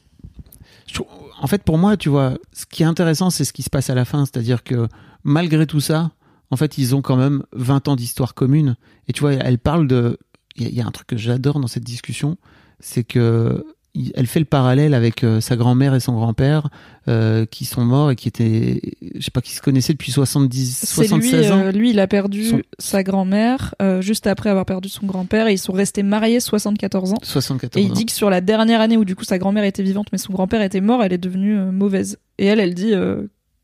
[0.86, 1.06] je trouve-
[1.40, 3.90] en fait, pour moi, tu vois, ce qui est intéressant, c'est ce qui se passe
[3.90, 4.24] à la fin.
[4.24, 4.88] C'est-à-dire que
[5.24, 6.12] malgré tout ça,
[6.50, 8.76] en fait, ils ont quand même 20 ans d'histoire commune.
[9.06, 10.18] Et tu vois, elle parle de.
[10.56, 12.36] Il y, a- un truc que j'adore dans cette discussion,
[12.80, 13.64] c'est que
[14.14, 16.68] elle fait le parallèle avec euh, sa grand-mère et son grand-père
[17.08, 18.80] euh, qui sont morts et qui étaient,
[19.14, 21.58] je sais pas, qui se connaissaient depuis 70, C'est lui, 76 ans.
[21.58, 25.46] euh, lui, il a perdu Son- sa grand-mère euh, juste après avoir perdu son grand-père
[25.48, 27.18] et ils sont restés mariés 74 ans.
[27.22, 27.94] 74 Et il ans.
[27.94, 30.32] dit que sur la dernière année où du coup sa grand-mère était vivante mais son
[30.32, 32.18] grand-père était mort, elle est devenue mauvaise.
[32.38, 32.92] Et elle, elle dit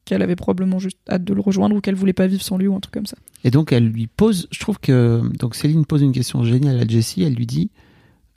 [0.04, 2.66] qu'elle avait probablement juste hâte de le rejoindre ou qu'elle voulait pas vivre sans lui
[2.66, 3.16] ou un truc comme ça.
[3.44, 6.86] Et donc elle lui pose, je trouve que donc Céline pose une question géniale à
[6.86, 7.22] Jessie.
[7.22, 7.70] Elle lui dit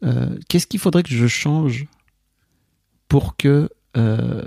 [0.03, 1.87] euh, qu'est-ce qu'il faudrait que je change
[3.07, 4.43] pour que euh,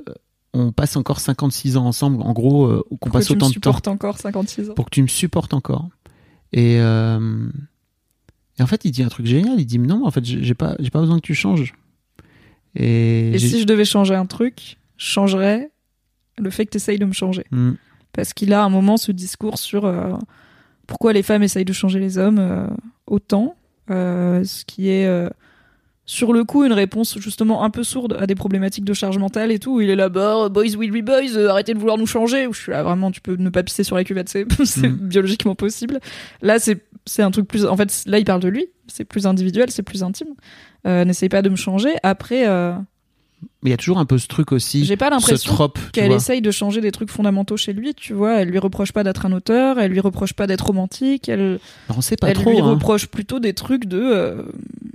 [0.53, 3.53] on passe encore 56 ans ensemble, en gros, euh, qu'on passe tu me autant de
[3.53, 4.75] temps supportes encore 56 ans?
[4.75, 5.89] pour que tu me supportes encore?
[6.53, 7.49] Et, euh,
[8.59, 9.61] et en fait, il dit un truc génial.
[9.61, 11.75] Il dit non, en fait, j'ai pas, j'ai pas besoin que tu changes.
[12.75, 15.71] Et, si je devais changer un truc, je changerais
[16.39, 17.45] le fait que tu essayes de me changer.
[17.51, 17.73] Hmm.
[18.13, 19.93] Parce qu'il a un moment ce discours sur
[20.89, 22.69] pourquoi les femmes essayent de changer les hommes
[23.07, 23.55] autant,
[23.91, 25.28] ce qui est euh,
[26.07, 29.53] sur le coup une réponse justement un peu sourde à des problématiques de charge mentale
[29.53, 29.76] et tout.
[29.76, 32.47] où Il est là, bah, boys will be boys, euh, arrêtez de vouloir nous changer.
[32.47, 34.28] Où je suis là, vraiment, tu peux ne pas pisser sur la cuvette,
[34.64, 34.97] c'est Mm.
[34.97, 36.01] biologiquement possible.
[36.43, 37.64] Là, c'est c'est un truc plus.
[37.64, 40.28] En fait, là, il parle de lui, c'est plus individuel, c'est plus intime.
[40.86, 41.95] Euh, N'essaye pas de me changer.
[42.03, 42.74] Après, euh,
[43.63, 46.41] Mais il y a toujours un peu ce truc aussi, j'ai pas l'impression qu'elle essaye
[46.41, 48.41] de changer des trucs fondamentaux chez lui, tu vois.
[48.41, 51.61] Elle lui reproche pas d'être un auteur, elle lui reproche pas d'être romantique, elle,
[51.95, 52.51] on sait pas elle trop.
[52.53, 52.65] lui hein.
[52.65, 54.01] reproche plutôt des trucs de.
[54.01, 54.43] Euh,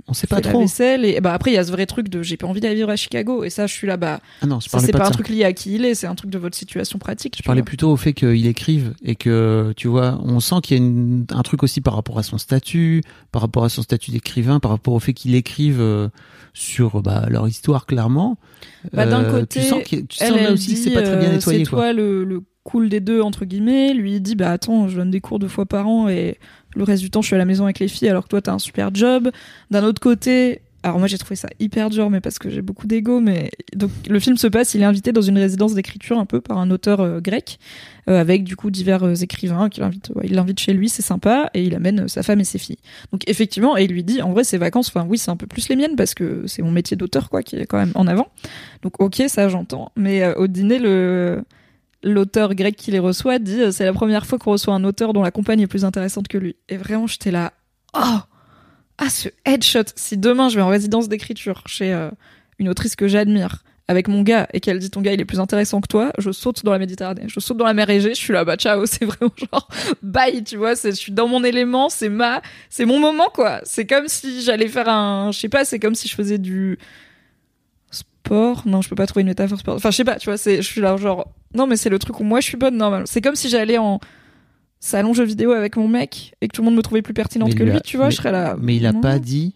[0.08, 0.60] On sait pas la trop.
[0.60, 2.74] vaisselle et bah après il y a ce vrai truc de j'ai pas envie d'aller
[2.76, 5.06] vivre à Chicago et ça je suis là bah Ah non, je ça c'est pas
[5.06, 7.34] un truc lié à qui il est, c'est un truc de votre situation pratique.
[7.38, 7.66] Je parlais vois.
[7.66, 11.24] plutôt au fait qu'il écrive et que, tu vois, on sent qu'il y a une-
[11.32, 14.70] un truc aussi par rapport à son statut, par rapport à son statut d'écrivain, par
[14.72, 16.08] rapport au fait qu'il écrive euh,
[16.54, 18.38] sur bah, leur histoire clairement.
[18.92, 19.82] Bah, d'un Euh, côté, tu sens,
[20.18, 21.64] sens Elle, là elle aussi que dit, c'est pas très bien euh, nettoyé.
[21.64, 23.94] C'est toi le, le cool des deux entre guillemets.
[23.94, 26.38] Lui il dit bah attends je donne des cours deux fois par an et
[26.74, 28.42] le reste du temps je suis à la maison avec les filles alors que toi
[28.42, 29.30] t'as un super job.
[29.70, 32.86] D'un autre côté alors moi j'ai trouvé ça hyper dur mais parce que j'ai beaucoup
[32.86, 36.26] d'ego mais donc le film se passe il est invité dans une résidence d'écriture un
[36.26, 37.58] peu par un auteur euh, grec
[38.08, 41.02] euh, avec du coup divers euh, écrivains qui l'invitent ouais, il l'invite chez lui c'est
[41.02, 42.78] sympa et il amène sa femme et ses filles.
[43.10, 45.48] Donc effectivement et il lui dit en vrai ces vacances enfin oui c'est un peu
[45.48, 48.06] plus les miennes parce que c'est mon métier d'auteur quoi qui est quand même en
[48.06, 48.28] avant.
[48.82, 49.90] Donc ok ça j'entends.
[49.96, 51.42] Mais au dîner le
[52.04, 55.22] l'auteur grec qui les reçoit dit c'est la première fois qu'on reçoit un auteur dont
[55.22, 56.54] la compagne est plus intéressante que lui.
[56.68, 57.54] Et vraiment j'étais là
[57.98, 58.20] oh
[58.98, 62.10] ah ce headshot si demain je vais en résidence d'écriture chez euh,
[62.58, 65.38] une autrice que j'admire avec mon gars et qu'elle dit ton gars il est plus
[65.38, 68.20] intéressant que toi, je saute dans la Méditerranée, je saute dans la mer Égée, je
[68.20, 69.68] suis là bah ciao, c'est vraiment genre
[70.02, 73.60] bye, tu vois, c'est je suis dans mon élément, c'est ma c'est mon moment quoi.
[73.64, 76.78] C'est comme si j'allais faire un je sais pas, c'est comme si je faisais du
[77.90, 78.62] sport.
[78.66, 79.76] Non, je peux pas trouver une métaphore sport.
[79.76, 81.98] Enfin, je sais pas, tu vois, c'est je suis là genre non mais c'est le
[81.98, 83.06] truc où moi je suis bonne normalement.
[83.06, 84.00] C'est comme si j'allais en
[84.86, 87.50] salon jeu vidéo avec mon mec et que tout le monde me trouvait plus pertinente
[87.50, 88.56] Mais que lui, a- tu vois, mais- je serais là.
[88.60, 89.00] Mais il a non.
[89.00, 89.54] pas dit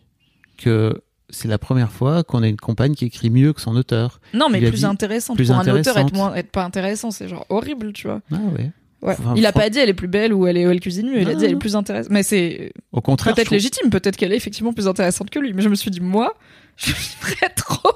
[0.59, 1.01] que
[1.31, 4.21] c'est la première fois qu'on a une compagne qui écrit mieux que son auteur.
[4.35, 5.37] Non, mais plus intéressante.
[5.37, 8.21] plus Pour un auteur, être, moins, être pas intéressant, c'est genre horrible, tu vois.
[8.33, 8.71] Ah ouais.
[9.03, 9.17] Ouais.
[9.19, 11.21] Enfin, il a pas dit elle est plus belle ou elle, est, elle cuisine mieux.
[11.23, 12.11] Il a dit elle est plus intéressante.
[12.11, 13.89] Mais c'est Au contraire, peut-être légitime.
[13.89, 15.55] Peut-être qu'elle est effectivement plus intéressante que lui.
[15.55, 16.35] Mais je me suis dit, moi,
[16.77, 17.93] je serais trop.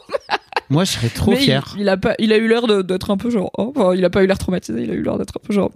[0.70, 1.74] moi je serais trop mais fier.
[1.78, 3.50] Il, a pas, il a eu l'air d'être un peu genre.
[3.58, 4.82] Oh, enfin, il a pas eu l'air traumatisé.
[4.82, 5.70] Il a eu l'air d'être un peu genre.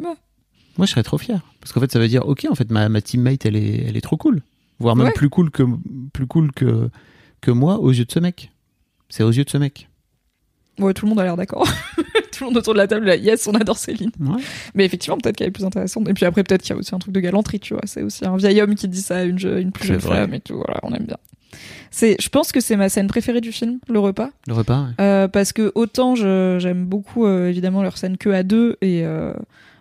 [0.79, 1.41] Moi je serais trop fier.
[1.61, 3.97] Parce qu'en fait ça veut dire, ok, en fait ma, ma teammate elle est, elle
[3.97, 4.41] est trop cool.
[4.79, 5.13] Voire même Ouais.
[5.13, 5.65] plus cool que,
[6.13, 6.89] plus cool que,
[7.41, 8.51] que moi aux yeux de ce mec.
[9.09, 9.89] C'est aux yeux de ce mec.
[10.79, 11.67] Ouais, tout le monde a l'air d'accord.
[12.33, 14.13] tout le monde autour de la table, là, yes, on adore Céline.
[14.21, 14.41] Ouais.
[14.75, 16.09] Mais effectivement, peut-être qu'elle est plus intéressante.
[16.09, 17.83] Et puis après, peut-être qu'il y a aussi un truc de galanterie, tu vois.
[17.87, 20.39] C'est aussi un vieil homme qui dit ça à une, une plus jeune femme et
[20.41, 20.55] tout.
[20.55, 21.17] Voilà, on aime bien.
[21.91, 24.29] C'est, je pense que c'est ma scène préférée du film, le repas.
[24.47, 24.93] Le repas, ouais.
[25.01, 29.33] Euh, parce que autant j'aime beaucoup euh, évidemment leur scène que à deux et euh,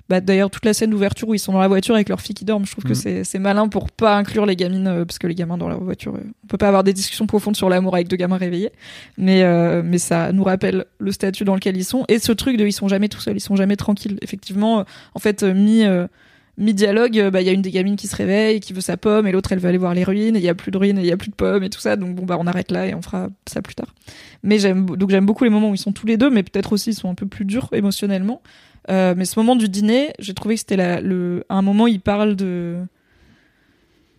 [0.10, 2.34] bah, d'ailleurs toute la scène d'ouverture où ils sont dans la voiture avec leur fille
[2.36, 3.24] qui dorment je trouve que Mhm.
[3.24, 6.16] c'est malin pour pas inclure les gamines euh, parce que les gamins dans la voiture
[6.16, 8.72] euh, on peut pas avoir des discussions profondes sur l'amour avec deux gamins réveillés
[9.18, 12.58] mais euh, mais ça nous rappelle le statut dans lequel ils sont et ce truc
[12.58, 14.84] de ils sont jamais tout seuls ils sont jamais tranquilles effectivement euh,
[15.14, 15.84] en fait euh, mi
[16.58, 19.28] mi-dialogue, bah, il y a une des gamines qui se réveille, qui veut sa pomme,
[19.28, 20.97] et l'autre, elle veut aller voir les ruines, et il y a plus de ruines,
[20.97, 21.95] et il y a plus de pommes, et tout ça.
[21.95, 23.93] Donc, bon, bah, on arrête là, et on fera ça plus tard.
[24.41, 26.74] Mais j'aime, donc j'aime beaucoup les moments où ils sont tous les deux, mais peut-être
[26.74, 28.41] aussi ils sont un peu plus durs émotionnellement.
[28.89, 31.99] Euh, mais ce moment du dîner, j'ai trouvé que c'était le, à un moment, il
[31.99, 32.77] parle de,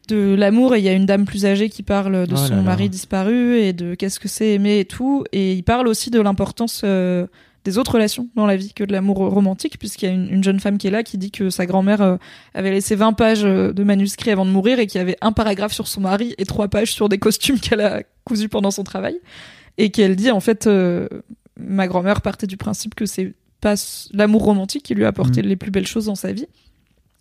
[0.09, 2.57] de l'amour, et il y a une dame plus âgée qui parle de Oh son
[2.57, 2.63] là.
[2.63, 5.25] mari disparu, et de qu'est-ce que c'est aimer et tout.
[5.33, 7.27] Et il parle aussi de l'importance, euh,
[7.65, 10.45] des autres relations dans la vie que de l'amour romantique, puisqu'il y a une, une
[10.45, 12.17] jeune femme qui est là qui dit que sa grand-mère euh,
[12.55, 15.73] avait laissé 20 pages de manuscrits avant de mourir et qu'il y avait un paragraphe
[15.73, 19.19] sur son mari et trois pages sur des costumes qu'elle a cousus pendant son travail.
[19.79, 20.69] Et qu'elle dit, en fait,
[21.59, 23.75] ma grand-mère partait du principe que c'est pas
[24.13, 26.47] l'amour romantique qui lui a apporté les plus belles choses dans sa vie.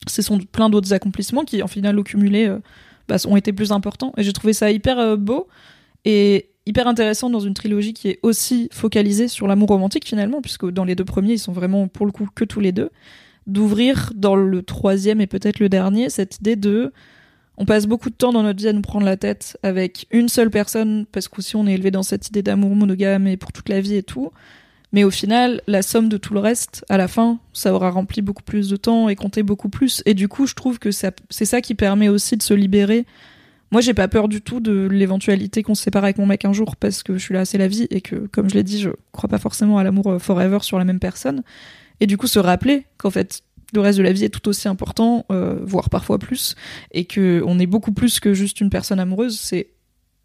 [0.08, 2.60] Ce sont plein d'autres accomplissements qui, en final, au cumulé, euh,
[3.08, 4.14] bah, ont été plus importants.
[4.18, 5.48] Et j'ai trouvé ça hyper euh, beau
[6.06, 10.70] et hyper intéressant dans une trilogie qui est aussi focalisée sur l'amour romantique finalement, puisque
[10.70, 12.92] dans les deux premiers, ils sont vraiment pour le coup que tous les deux,
[13.48, 16.92] d'ouvrir dans le troisième et peut-être le dernier cette idée de
[17.58, 20.30] on passe beaucoup de temps dans notre vie à nous prendre la tête avec une
[20.30, 23.70] seule personne, parce qu'aussi on est élevé dans cette idée d'amour monogame et pour toute
[23.70, 24.32] la vie et tout.
[24.94, 28.22] Mais au final, la somme de tout le reste, à la fin, ça aura rempli
[28.22, 30.02] beaucoup plus de temps et compté beaucoup plus.
[30.06, 33.06] Et du coup, je trouve que c'est ça qui permet aussi de se libérer.
[33.72, 36.54] Moi, j'ai pas peur du tout de l'éventualité qu'on se sépare avec mon mec un
[36.54, 38.80] jour parce que je suis là, c'est la vie et que, comme je l'ai dit,
[38.80, 41.44] je crois pas forcément à l'amour euh, forever sur la même personne.
[42.00, 44.70] Et du coup, se rappeler qu'en fait, le reste de la vie est tout aussi
[44.70, 46.56] important, euh, voire parfois plus,
[46.92, 49.72] et que on est beaucoup plus que juste une personne amoureuse, c'est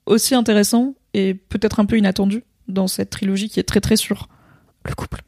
[0.06, 4.28] aussi intéressant et peut-être un peu inattendu dans cette trilogie qui est très très sur
[4.90, 5.22] le couple.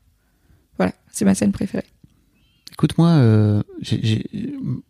[0.79, 1.85] Voilà, c'est ma scène préférée.
[2.73, 3.63] Écoute, moi, euh,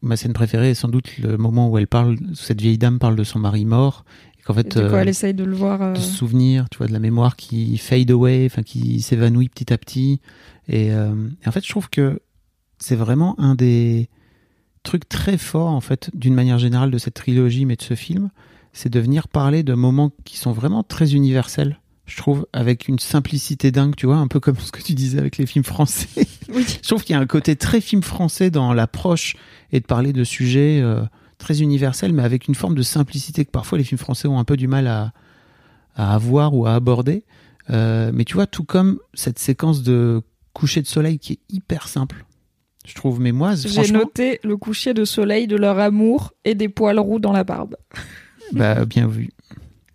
[0.01, 3.15] ma scène préférée est sans doute le moment où elle parle, cette vieille dame parle
[3.15, 4.07] de son mari mort,
[4.39, 5.83] et qu'en fait, coup, euh, elle essaye de le voir.
[5.83, 9.51] euh, de se souvenir, tu vois, de la mémoire qui fade away, enfin qui s'évanouit
[9.51, 10.21] petit à petit.
[10.69, 10.95] Et, et
[11.47, 12.21] en fait, je trouve que
[12.79, 14.09] c'est vraiment un des
[14.83, 18.31] trucs très forts, en fait, d'une manière générale de cette trilogie, mais de ce film,
[18.73, 21.81] c'est de venir parler de moments qui sont vraiment très universels.
[22.07, 25.19] Je trouve avec une simplicité dingue, tu vois, un peu comme ce que tu disais
[25.19, 26.09] avec les films français.
[26.55, 26.65] Oui.
[26.83, 29.35] Je trouve qu'il y a un côté très film français dans l'approche
[29.73, 31.03] et de parler de sujets euh,
[31.39, 34.45] très universels, mais avec une forme de simplicité que parfois les films français ont un
[34.45, 35.13] peu du mal à,
[35.97, 37.25] à avoir ou à aborder.
[37.71, 40.21] Euh, mais tu vois, tout comme cette séquence de
[40.53, 42.25] coucher de soleil qui est hyper simple,
[42.87, 43.21] je trouve.
[43.21, 46.99] Mais moi, J'ai franchement, noté le coucher de soleil de leur amour et des poils
[47.01, 47.77] roux dans la barbe.
[48.53, 49.31] bah, bien vu.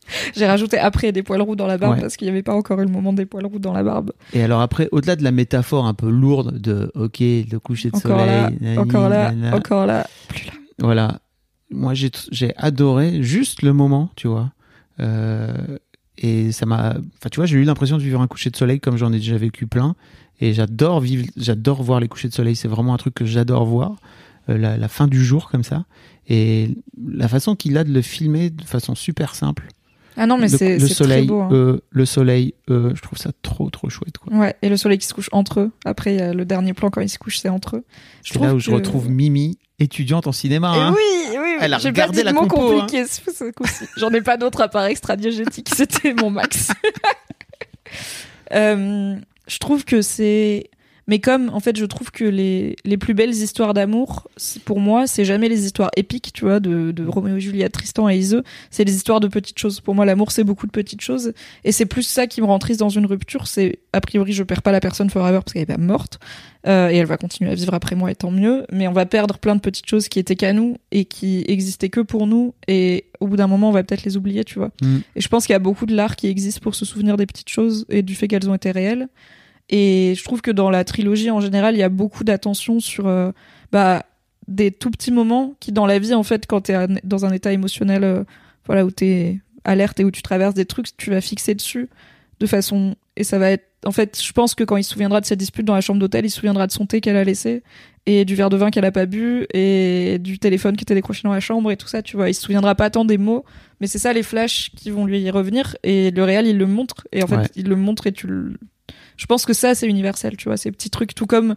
[0.36, 2.02] J'ai rajouté après des poils roux dans la barbe Ouais.
[2.02, 4.12] parce qu'il n'y avait pas encore eu le moment des poils roux dans la barbe.
[4.34, 7.96] Et alors après, au-delà de la métaphore un peu lourde de OK, le coucher de
[7.98, 10.54] Encore soleil, là, nani, encore là, nana, encore là, plus là.
[10.80, 11.20] Voilà.
[11.72, 14.52] Moi, j'ai adoré juste le moment, tu vois.
[15.00, 15.54] Euh,
[16.18, 16.90] et ça m'a.
[16.90, 19.18] Enfin, tu vois, j'ai eu l'impression de vivre un coucher de soleil comme j'en ai
[19.18, 19.96] déjà vécu plein.
[20.42, 22.56] Et j'adore vivre, j'adore voir les couchers de soleil.
[22.56, 23.96] C'est vraiment un truc que j'adore voir.
[24.50, 25.86] Euh, la, la fin du jour comme ça.
[26.28, 26.76] Et
[27.08, 29.68] la façon qu'il a de le filmer de façon super simple.
[30.20, 31.42] Ah non, mais le, c'est le c'est soleil, très beau.
[31.42, 31.50] hein.
[31.52, 34.18] euh, le soleil, euh, je trouve ça trop trop chouette.
[34.18, 34.36] Quoi.
[34.38, 35.72] Ouais, et le soleil qui se couche entre eux.
[35.86, 37.84] Après, il y a le dernier plan quand ils se couchent, c'est entre eux.
[38.24, 40.74] Je C'est là où je que- retrouve Mimi, étudiante en cinéma.
[40.76, 40.94] Et hein.
[40.96, 42.88] oui, oui, Elle a j'ai pas regardé dit la compo, hein.
[43.08, 43.86] ce coup-ci.
[43.98, 46.70] J'en ai pas d'autres à part extradiégétique, c'était mon max.
[48.54, 49.16] Euh,
[49.48, 50.70] je trouve que c'est...
[51.10, 54.30] Mais comme, en fait, je trouve que les, les plus belles histoires d'amour,
[54.64, 58.08] pour moi, c'est jamais les histoires épiques, tu vois, de, de Roméo et Juliette, Tristan
[58.10, 58.44] et Iseux.
[58.70, 59.80] C'est les histoires de petites choses.
[59.82, 61.34] Pour moi, l'amour, c'est beaucoup de petites choses.
[61.64, 63.48] Et c'est plus ça qui me rend triste dans une rupture.
[63.48, 66.20] C'est, a priori, je perds pas la personne forever parce qu'elle est pas morte.
[66.68, 68.68] Euh, et elle va continuer à vivre après moi, et tant mieux.
[68.72, 71.90] Mais on va perdre plein de petites choses qui étaient qu'à nous et qui existaient
[71.90, 72.54] que pour nous.
[72.68, 74.70] Et au bout d'un moment, on va peut-être les oublier, tu vois.
[74.84, 74.98] Mm.
[75.16, 77.26] Et je pense qu'il y a beaucoup de l'art qui existe pour se souvenir des
[77.26, 79.08] petites choses et du fait qu'elles ont été réelles.
[79.70, 83.08] Et je trouve que dans la trilogie en général, il y a beaucoup d'attention sur
[83.08, 83.32] euh,
[83.72, 84.04] bah,
[84.48, 87.32] des tout petits moments qui, dans la vie, en fait, quand tu es dans un
[87.32, 88.24] état émotionnel euh,
[88.66, 91.88] voilà, où tu es alerte et où tu traverses des trucs, tu vas fixer dessus
[92.40, 92.96] de façon.
[93.16, 93.66] Et ça va être.
[93.86, 96.00] En fait, je pense que quand il se souviendra de cette dispute dans la chambre
[96.02, 97.64] d'hôtel, il se souviendra de son thé qu'elle a laissé
[98.06, 101.22] et du verre de vin qu'elle a pas bu et du téléphone qui était décroché
[101.24, 102.28] dans la chambre et tout ça, tu vois.
[102.30, 103.46] Il se souviendra pas tant des mots,
[103.80, 106.66] mais c'est ça les flashs qui vont lui y revenir et le réel il le
[106.66, 107.48] montre et en fait Ouais.
[107.56, 108.56] il le montre et tu le
[109.20, 111.56] je pense que ça c'est universel tu vois ces petits trucs tout comme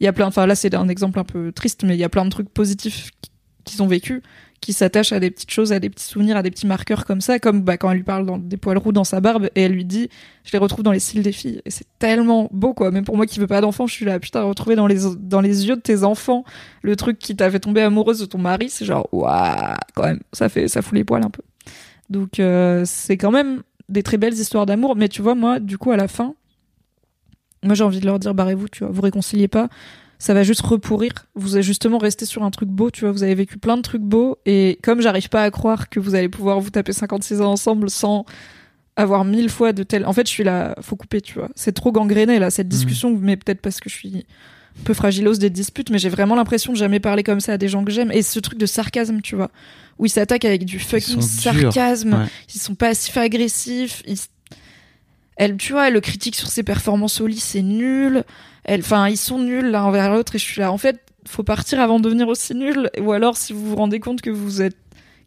[0.00, 2.04] il y a plein enfin là c'est un exemple un peu triste mais il y
[2.04, 3.30] a plein de trucs positifs qui-
[3.64, 4.22] qu'ils ont vécu
[4.60, 7.20] qui s'attachent à des petites choses à des petits souvenirs à des petits marqueurs comme
[7.20, 9.62] ça comme bah, quand elle lui parle dans des poils roux dans sa barbe et
[9.62, 10.08] elle lui dit
[10.44, 12.90] je les retrouve dans les cils des filles et c'est tellement beau quoi.
[12.90, 15.40] Même pour moi qui veux pas d'enfant je suis là putain retrouver dans les dans
[15.40, 16.44] les yeux de tes enfants
[16.82, 20.20] le truc qui t'a fait tomber amoureuse de ton mari c'est genre waouh quand même.
[20.32, 21.42] Ça fait ça fout les poils un peu.
[22.10, 25.76] Donc euh, c'est quand même des très belles histoires d'amour mais tu vois moi du
[25.78, 26.34] coup à la fin
[27.62, 29.68] moi j'ai envie de leur dire barrez-vous tu vois vous réconciliez pas.
[30.18, 33.12] Ça va juste repourrir vous allez justement rester sur un truc beau tu vois.
[33.12, 34.38] Vous avez vécu plein de trucs beaux.
[34.46, 37.90] Et comme j'arrive pas à croire que vous allez pouvoir vous taper 56 ans ensemble
[37.90, 38.24] sans
[38.96, 41.48] avoir mille fois de tels en fait je suis là faut couper tu vois.
[41.54, 44.26] C'est trop gangréné là cette discussion mais peut-être parce que je suis
[44.80, 47.58] un peu fragilos des disputes mais j'ai vraiment l'impression de jamais parler comme ça à
[47.58, 48.12] des gens que j'aime.
[48.12, 49.50] Et ce truc de sarcasme tu vois
[49.98, 52.14] où ils s'attaquent avec du fucking sarcasme.
[52.14, 52.26] Ouais.
[52.54, 54.02] ils sont passifs agressifs.
[54.06, 54.18] Ils...
[55.58, 58.24] tu vois elle le critique sur ses performances au lit c'est nul.
[58.68, 60.72] Enfin ils sont nuls l'un envers l'autre et je suis là.
[60.72, 62.90] En fait faut partir avant de devenir aussi nul.
[63.00, 64.76] Ou alors si vous vous rendez compte que vous êtes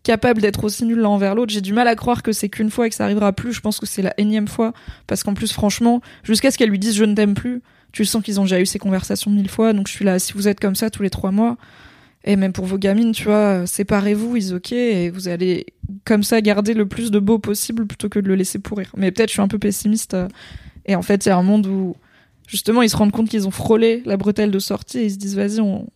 [0.04, 2.70] capable d'être aussi nul l'un envers l'autre j'ai du mal à croire que c'est qu'une
[2.70, 3.54] fois et que ça arrivera plus.
[3.54, 4.74] Je pense que c'est la énième fois.
[5.08, 7.62] Parce qu'en plus franchement jusqu'à ce qu'elle lui dise je ne t'aime plus
[7.96, 9.72] tu sens qu'ils ont déjà eu ces conversations mille fois.
[9.72, 10.20] Donc je suis là.
[10.20, 11.58] Si vous êtes comme ça tous les trois mois
[12.26, 15.68] Et même pour vos gamines, tu vois, séparez-vous, ils ok, et vous allez
[16.06, 18.92] comme ça garder le plus de beau possible plutôt que de le laisser pourrir.
[18.98, 20.16] Mais peut-être je suis un peu pessimiste.
[20.16, 20.28] euh,
[20.88, 21.96] et en fait, il y a un monde où
[22.48, 25.18] justement ils se rendent compte qu'ils ont frôlé la bretelle de sortie et ils se
[25.18, 25.88] disent vas-y, on,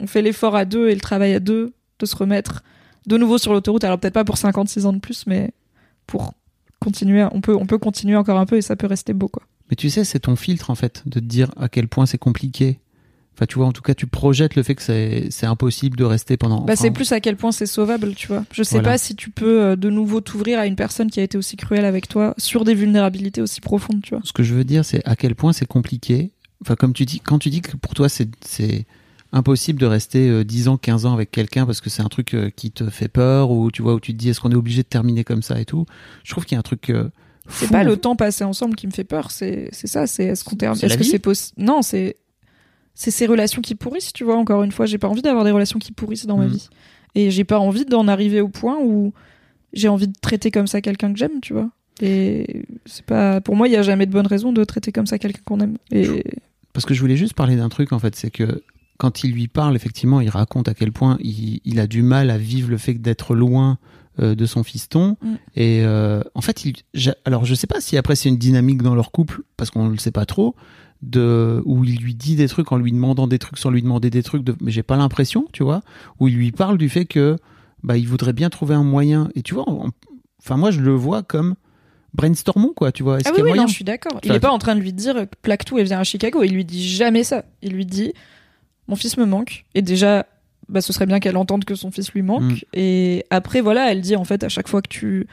[0.00, 2.62] on fait l'effort à deux et le travail à deux de se remettre
[3.06, 3.82] de nouveau sur l'autoroute.
[3.84, 5.50] Alors peut-être pas pour 56 ans de plus, mais
[6.06, 6.32] pour
[6.80, 9.42] continuer, on peut, on peut continuer encore un peu et ça peut rester beau, quoi.
[9.68, 12.18] Mais tu sais, c'est ton filtre en fait, de te dire à quel point c'est
[12.18, 12.78] compliqué.
[13.36, 16.04] Enfin, tu vois, en tout cas, tu projettes le fait que c'est c'est impossible de
[16.04, 16.56] rester pendant.
[16.62, 18.44] Bah, enfin, c'est plus à quel point c'est sauvable, tu vois.
[18.50, 18.92] Je sais Voilà.
[18.92, 21.56] pas si tu peux euh, de nouveau t'ouvrir à une personne qui a été aussi
[21.56, 24.20] cruelle avec toi sur des vulnérabilités aussi profondes, tu vois.
[24.24, 26.32] Ce que je veux dire, c'est à quel point c'est compliqué.
[26.62, 28.86] Enfin, comme tu dis, quand tu dis que pour toi, c'est c'est
[29.32, 32.32] impossible de rester euh, 10 ans, 15 ans avec quelqu'un parce que c'est un truc
[32.32, 34.54] euh, qui te fait peur ou tu vois, où tu te dis est-ce qu'on est
[34.56, 35.84] obligé de terminer comme ça et tout.
[36.24, 36.88] Je trouve qu'il y a un truc.
[36.88, 37.10] euh,
[37.50, 40.42] C'est pas le temps passé ensemble qui me fait peur, c'est c'est ça, c'est est-ce
[40.44, 42.16] qu'on termine est-ce que c'est possible Non, c'est
[42.96, 44.36] c'est ces relations qui pourrissent, tu vois.
[44.36, 46.52] Encore une fois, j'ai pas envie d'avoir des relations qui pourrissent dans ma Mhm.
[46.52, 46.68] vie.
[47.14, 49.12] Et j'ai pas envie d'en arriver au point où
[49.72, 51.70] j'ai envie de traiter comme ça quelqu'un que j'aime, tu vois.
[52.02, 55.06] Et c'est pas pour moi, il y a jamais de bonne raison de traiter comme
[55.06, 55.76] ça quelqu'un qu'on aime.
[55.92, 56.24] Et
[56.72, 58.62] Parce que je voulais juste parler d'un truc en fait, c'est que
[58.98, 62.30] quand il lui parle, effectivement, il raconte à quel point il, il a du mal
[62.30, 63.78] à vivre le fait d'être loin
[64.20, 65.16] euh, de son fiston.
[65.22, 65.34] Mm.
[65.56, 66.74] Et euh, en fait, il,
[67.26, 69.98] alors je sais pas si après c'est une dynamique dans leur couple, parce qu'on le
[69.98, 70.54] sait pas trop,
[71.02, 74.10] de où il lui dit des trucs en lui demandant des trucs sans lui demander
[74.10, 75.82] des trucs, de, mais j'ai pas l'impression, tu vois,
[76.20, 77.36] où il lui parle du fait que
[77.82, 79.28] bah il voudrait bien trouver un moyen.
[79.34, 79.90] Et tu vois, en-
[80.40, 81.54] enfin moi je le vois comme
[82.14, 83.18] brainstormons quoi, tu vois.
[83.20, 84.18] Est-ce Ah qu'il oui, y a oui, moyen non, je suis d'accord.
[84.24, 86.04] Il Ça- est pas en train de lui dire euh, plaque tout et viens à
[86.04, 86.42] Chicago.
[86.42, 87.44] Il lui dit jamais ça.
[87.62, 88.12] Il lui dit
[88.88, 89.64] mon fils me manque.
[89.74, 90.26] Et déjà,
[90.68, 92.42] bah, ce serait bien qu'elle entende que son fils lui manque.
[92.42, 92.56] Mm.
[92.74, 95.26] Et après, voilà, elle dit en fait à chaque fois que tu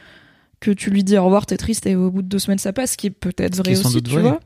[0.59, 2.71] que tu lui dis au revoir, t'es triste et au bout de deux semaines ça
[2.73, 4.21] passe, ce qui est peut-être vrai aussi, tu vrai.
[4.21, 4.39] vois.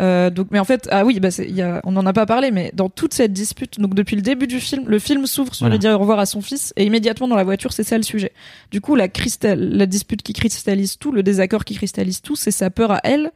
[0.00, 2.50] Euh, donc, mais en fait, ah oui, bah, y a, on n'en a pas parlé,
[2.50, 5.64] mais dans toute cette dispute, donc depuis le début du film, le film s'ouvre sur
[5.64, 5.74] Voilà.
[5.74, 8.02] le dire au revoir à son fils, et immédiatement dans la voiture, c'est ça le
[8.02, 8.32] sujet.
[8.70, 12.50] Du coup, la, cristal, la dispute qui cristallise tout, le désaccord qui cristallise tout, c'est
[12.50, 13.30] sa peur à elle,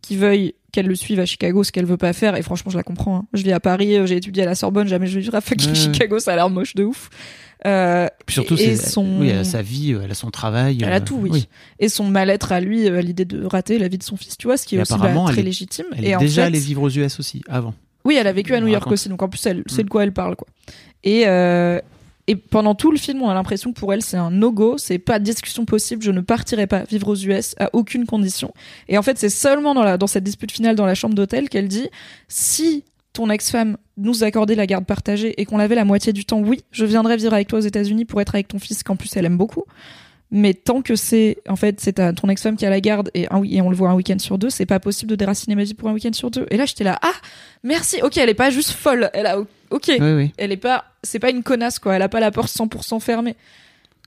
[0.00, 2.76] qui veuille qu'elle le suive à Chicago, ce qu'elle veut pas faire, et franchement, je
[2.76, 3.16] la comprends.
[3.18, 3.26] hein.
[3.34, 5.40] Je vis à Paris, euh, j'ai étudié à la Sorbonne, jamais je vais vivre à
[5.40, 5.74] fucking Ouais.
[5.74, 7.10] Chicago, ça a l'air moche de ouf.
[7.64, 10.78] Euh, Puis surtout, et c'est, son- oui, elle a sa vie, elle a son travail.
[10.82, 11.46] elle a euh, tout, oui.
[11.78, 14.48] Et son mal-être à lui, euh, l'idée de rater la vie de son fils, tu
[14.48, 15.86] vois, ce qui est Et aussi bah, apparemment, très elle légitime.
[15.96, 17.74] Elle et est en déjà fait, allée vivre aux US aussi, avant.
[18.04, 19.82] Oui, elle a vécu à New York aussi, donc en plus, c'est Mm.
[19.84, 20.48] de quoi elle parle, quoi.
[21.04, 21.78] Et, euh,
[22.28, 24.98] et pendant tout le film, on a l'impression que pour elle, c'est un no-go, c'est
[24.98, 28.54] pas de discussion possible, je ne partirai pas vivre aux US à aucune condition.
[28.88, 31.88] Et en fait, c'est seulement dans, cette dispute finale dans la chambre d'hôtel qu'elle dit
[32.28, 36.40] si ton ex-femme nous accordait la garde partagée et qu'on l'avait la moitié du temps,
[36.40, 39.14] oui, je viendrais vivre avec toi aux États-Unis pour être avec ton fils, qu'en plus
[39.16, 39.64] elle aime beaucoup.
[40.34, 43.42] Mais tant que c'est, en fait, c'est ton ex-femme qui a la garde et, un,
[43.44, 45.74] et on le voit un week-end sur deux, c'est pas possible de déraciner ma vie
[45.74, 46.46] pour un week-end sur deux.
[46.50, 47.12] Et là, j'étais là, ah,
[47.62, 50.32] merci, ok, elle est pas juste folle, elle a, ok, Oui, oui.
[50.38, 53.36] elle est pas, c'est pas une connasse, quoi, elle a pas la porte 100% fermée.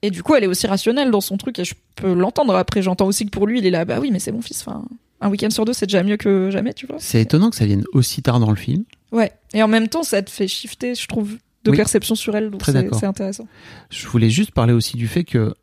[0.02, 2.56] Et du coup, elle est aussi rationnelle dans son truc et je peux l'entendre.
[2.56, 4.62] Après, j'entends aussi que pour lui, il est là, bah oui, mais c'est mon fils,
[4.66, 4.84] enfin,
[5.22, 6.98] un week-end sur deux, c'est déjà mieux que jamais, tu vois.
[7.00, 8.84] C'est étonnant que ça vienne aussi tard dans le film.
[9.12, 9.32] Ouais.
[9.54, 11.78] Et en même temps, ça te fait shifter, je trouve, de Oui.
[11.78, 13.48] perception sur elle, donc c'est intéressant.
[13.92, 15.54] Je voulais juste parler aussi du fait que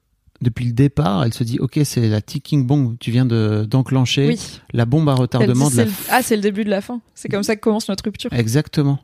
[0.43, 2.97] depuis le départ, elle se dit ok, c'est la ticking bomb.
[2.99, 4.61] Tu viens de d'enclencher Oui.
[4.73, 5.85] la bombe à dit, retardement de la.
[5.87, 7.01] le- Ah, c'est le début de la fin.
[7.15, 8.33] C'est comme ça que commence notre rupture.
[8.33, 8.99] Exactement.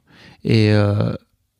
[0.45, 1.14] Et euh,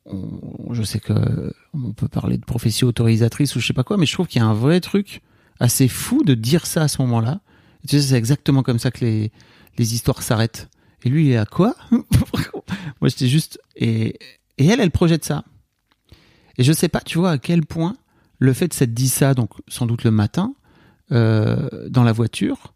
[0.07, 3.97] on- je sais que on peut parler de prophétie autorisatrice ou je sais pas quoi,
[3.97, 5.23] mais je trouve qu'il y a un vrai truc
[5.61, 7.41] assez fou de dire ça à ce moment-là.
[7.89, 9.33] Tu sais, c'est exactement comme ça que les
[9.79, 10.69] les histoires s'arrêtent.
[11.05, 11.77] Et lui, il est à quoi?
[11.93, 14.19] Moi, j'étais juste et
[14.59, 15.45] et elle, elle projette ça.
[16.59, 17.97] Et je sais pas, tu vois, à quel point
[18.39, 20.55] le fait de s'être dit ça, donc sans doute le matin,
[21.13, 22.75] euh, dans la voiture,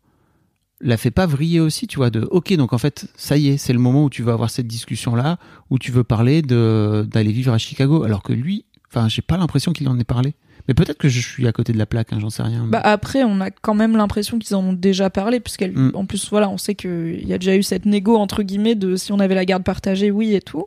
[0.80, 3.56] la fait pas vriller aussi, tu vois, de ok, donc en fait, ça y est,
[3.56, 5.38] c'est le moment où tu vas avoir cette discussion-là,
[5.70, 9.36] où tu veux parler de d'aller vivre à Chicago, alors que lui, enfin, j'ai pas
[9.36, 10.34] l'impression qu'il en ait parlé.
[10.68, 12.64] Mais peut-être que je suis à côté de la plaque, hein, j'en sais rien.
[12.68, 16.06] Bah après, on a quand même l'impression qu'ils en ont déjà parlé, puisqu'elle, Mm.
[16.06, 19.12] plus, voilà, on sait qu'il y a déjà eu cette négo entre guillemets de si
[19.12, 20.66] on avait la garde partagée, oui et tout.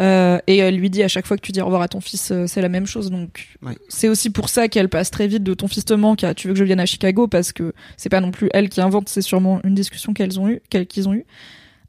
[0.00, 2.00] Euh, et elle lui dit à chaque fois que tu dis au revoir à ton
[2.00, 3.10] fils, euh, c'est la même chose.
[3.10, 3.76] Donc Ouais.
[3.88, 6.48] c'est aussi pour ça qu'elle passe très vite de ton fils te manque à tu
[6.48, 9.08] veux que je vienne à Chicago parce que c'est pas non plus elle qui invente,
[9.08, 11.24] c'est sûrement une discussion qu'elles ont eu, qu'elles- qu'ils ont eu.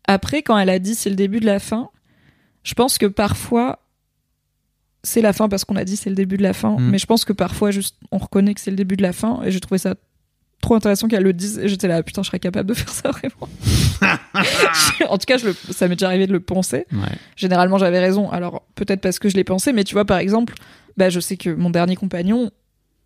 [0.07, 1.89] Après, quand elle a dit c'est le début de la fin,
[2.63, 3.79] je pense que parfois
[5.03, 6.89] c'est la fin parce qu'on a dit c'est le début de la fin, Mm.
[6.91, 9.41] mais je pense que parfois juste on reconnaît que c'est le début de la fin
[9.43, 9.95] et j'ai trouvé ça
[10.61, 13.11] trop intéressant qu'elle le dise et j'étais là putain je serais capable de faire ça
[13.11, 13.49] vraiment.
[15.09, 16.85] en tout cas je le- ça m'est déjà arrivé de le penser.
[16.91, 16.99] Ouais.
[17.35, 20.53] Généralement j'avais raison alors peut-être parce que je l'ai pensé mais tu vois par exemple
[20.97, 22.51] bah je sais que mon dernier compagnon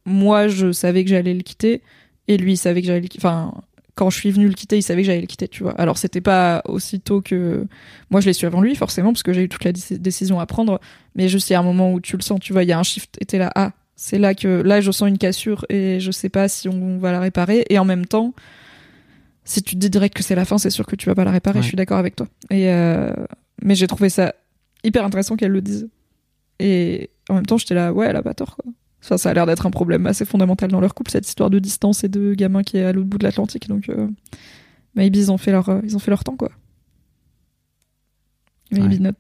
[0.06, 1.82] moi je savais que j'allais le quitter
[2.28, 3.54] et lui il savait que j'allais le quitter enfin
[3.96, 5.74] quand je suis venue le quitter, il savait que j'allais le quitter, tu vois.
[5.74, 7.68] Alors c'était pas aussitôt que
[8.10, 10.40] moi je l'ai su avant lui, forcément, parce que j'ai eu toute la dé- décision
[10.40, 10.80] à prendre.
[11.16, 12.72] Mais juste il y a un moment où tu le sens, tu vois, il y
[12.72, 13.18] a un shift.
[13.20, 16.30] Et t'es là, ah, c'est là que là je sens une cassure et je sais
[16.30, 17.66] pas si on va la réparer.
[17.70, 18.34] Et en même temps,
[19.44, 21.26] si tu te dis direct que c'est la fin, c'est sûr que tu vas pas
[21.26, 21.60] la réparer.
[21.60, 21.64] Ouais.
[21.64, 22.26] Je suis d'accord avec toi.
[22.50, 23.12] Et euh,
[23.62, 24.36] mais j'ai trouvé ça
[24.86, 25.90] hyper intéressant qu'elle le dise.
[26.60, 28.72] Et en même temps, j'étais là, ouais, elle a pas tort, quoi.
[29.04, 31.60] Enfin, ça a l'air d'être un problème assez fondamental dans leur couple, cette histoire de
[31.60, 33.68] distance et de gamin qui est à l'autre bout de l'Atlantique.
[33.68, 34.08] Donc, euh,
[34.96, 36.52] maybe ils ont fait leur, euh, ils ont fait leur temps, quoi.
[38.72, 39.00] Maybe Ouais.
[39.00, 39.12] not.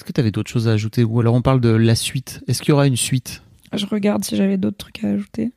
[0.00, 2.40] Est-ce que tu avais d'autres choses à ajouter Ou alors on parle de la suite?
[2.48, 3.42] Est-ce qu'il y aura une suite?
[3.74, 5.52] Je regarde si j'avais d'autres trucs à ajouter.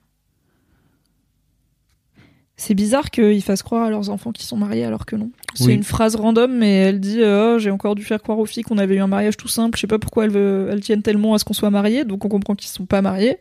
[2.57, 5.31] C'est bizarre qu'ils fassent croire à leurs enfants qu'ils sont mariés alors que non.
[5.53, 5.73] C'est Oui.
[5.75, 8.63] une phrase random, mais elle dit euh, Oh, J'ai encore dû faire croire aux filles
[8.63, 9.77] qu'on avait eu un mariage tout simple.
[9.77, 12.03] Je sais pas pourquoi elles, veulent- elles tiennent tellement à ce qu'on soit mariés.
[12.03, 13.37] Donc on comprend qu'ils sont pas mariés.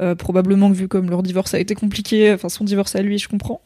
[0.00, 3.18] Euh, probablement que vu comme leur divorce a été compliqué, enfin son divorce à lui,
[3.18, 3.60] je comprends.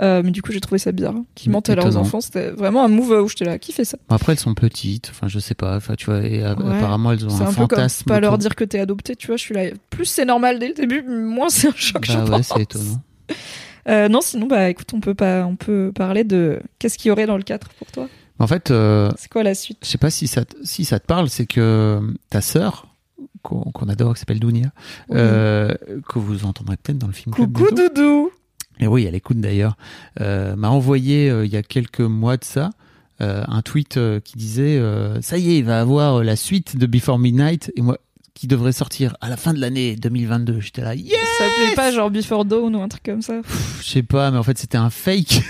[0.00, 1.14] Euh, mais du coup, j'ai trouvé ça bizarre.
[1.14, 2.20] hein, Qu'ils mentent à leurs enfants.
[2.22, 3.98] C'était vraiment un move où j'étais là Qui fait ça?
[4.08, 5.10] Après, elles sont petites.
[5.10, 5.78] Enfin, je sais pas.
[5.98, 6.46] Tu vois, et Ouais.
[6.46, 8.04] apparemment, elles ont un, un, peu comme fantasme.
[8.06, 9.36] pas leur dire que t'es adopté, tu vois.
[9.36, 9.64] Je suis là.
[9.90, 12.04] Plus c'est normal dès le début, moins c'est un choc.
[12.06, 12.52] je Bah ouais, pense.
[12.54, 13.00] c'est étonnant.
[13.86, 17.12] Euh, non, sinon, bah écoute, on peut pas, on peut parler de qu'est-ce qu'il y
[17.12, 18.08] aurait dans le 4 pour toi?
[18.38, 19.76] En fait, euh, C'est quoi la suite?
[19.82, 22.86] je sais pas si ça, si ça te parle, c'est que ta sœur,
[23.44, 24.72] qu'on adore, qui s'appelle Dounia,
[25.10, 25.16] Oui.
[25.18, 25.74] euh,
[26.08, 27.32] que vous entendrez peut-être dans le film.
[27.34, 27.88] Club Coucou bientôt.
[27.94, 28.30] Doudou.
[28.80, 29.76] Et oui, elle écoute d'ailleurs.
[30.20, 32.70] Euh, m'a envoyé euh, il y a quelques mois de ça
[33.20, 34.78] un tweet qui disait
[35.22, 37.96] ça y est, il va avoir la suite de Before Midnight et moi
[38.34, 40.58] qui devrait sortir à la fin de l'année 2022.
[40.60, 43.40] J'étais là, yeah Ça s'appelait pas genre Before Dawn ou un truc comme ça?
[43.80, 45.42] Je sais pas, mais en fait c'était un fake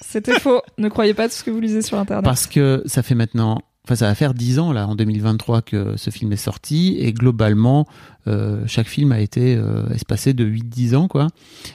[0.00, 0.62] C'était faux.
[0.78, 2.24] ne croyez pas tout ce que vous lisez sur internet.
[2.24, 3.60] parce que ça fait maintenant.
[3.84, 7.12] Enfin, ça va faire 10 ans là en 2023 que ce film est sorti et
[7.12, 7.86] globalement
[8.26, 11.28] euh, chaque film a été euh, espacé de 8-10 ans quoi.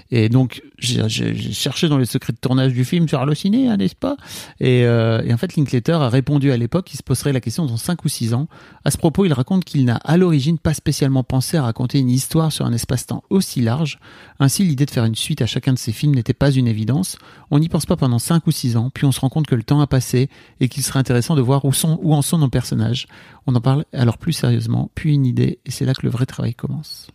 [0.09, 1.07] Et donc j'ai
[1.53, 4.17] cherché dans les secrets de tournage du film sur Allociné, hein, n'est-ce pas?
[4.59, 7.65] Et, euh, et en fait Linklater a répondu à l'époque qu'il se poserait la question
[7.65, 8.47] dans 5 ou 6 ans.
[8.83, 12.09] À ce propos, il raconte qu'il n'a à l'origine pas spécialement pensé à raconter une
[12.09, 13.99] histoire sur un espace-temps aussi large.
[14.39, 17.17] Ainsi, l'idée de faire une suite à chacun de ses films n'était pas une évidence.
[17.51, 19.55] On n'y pense pas pendant 5 ou 6 ans, puis on se rend compte que
[19.55, 20.29] le temps a passé
[20.59, 23.07] et qu'il serait intéressant de voir où, sont, où en sont nos personnages.
[23.47, 26.25] On en parle alors plus sérieusement, puis une idée, et c'est là que le vrai
[26.25, 27.07] travail commence.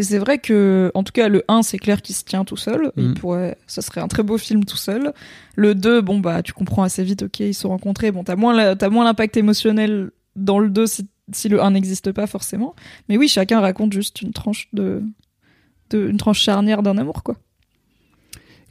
[0.00, 2.56] Et c'est vrai que, en tout cas, le 1, c'est clair qu'il se tient tout
[2.56, 2.92] seul.
[2.96, 3.14] Il Mm.
[3.14, 5.12] pourrait, ça serait un très beau film tout seul.
[5.56, 8.12] Le 2, bon, bah, tu comprends assez vite, ok, ils se sont rencontrés.
[8.12, 11.72] Bon, t'as moins, la- t'as moins l'impact émotionnel dans le 2 si, si le 1
[11.72, 12.76] n'existe pas forcément.
[13.08, 15.02] Mais oui, chacun raconte juste une tranche de,
[15.90, 17.34] de une tranche charnière d'un amour, quoi.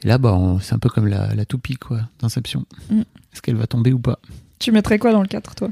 [0.04, 2.64] Et là, bah, c'est un peu comme la, la toupie, quoi, d'Inception.
[2.90, 3.00] Mm.
[3.34, 4.18] Est-ce qu'elle va tomber ou pas?
[4.58, 5.70] Tu mettrais quoi dans le 4, toi?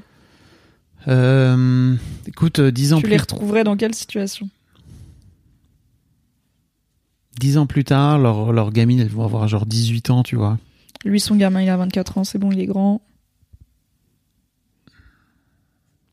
[1.09, 1.95] Euh,
[2.27, 4.49] Écoute, euh, dix ans, Tu plus, les retrouverais dans quelle situation?
[7.39, 10.59] Dix ans plus tard, leur, leur gamine, elles vont avoir genre 18 ans, tu vois.
[11.05, 13.03] Lui, son gamin, il a 24 ans, c'est bon, il est grand.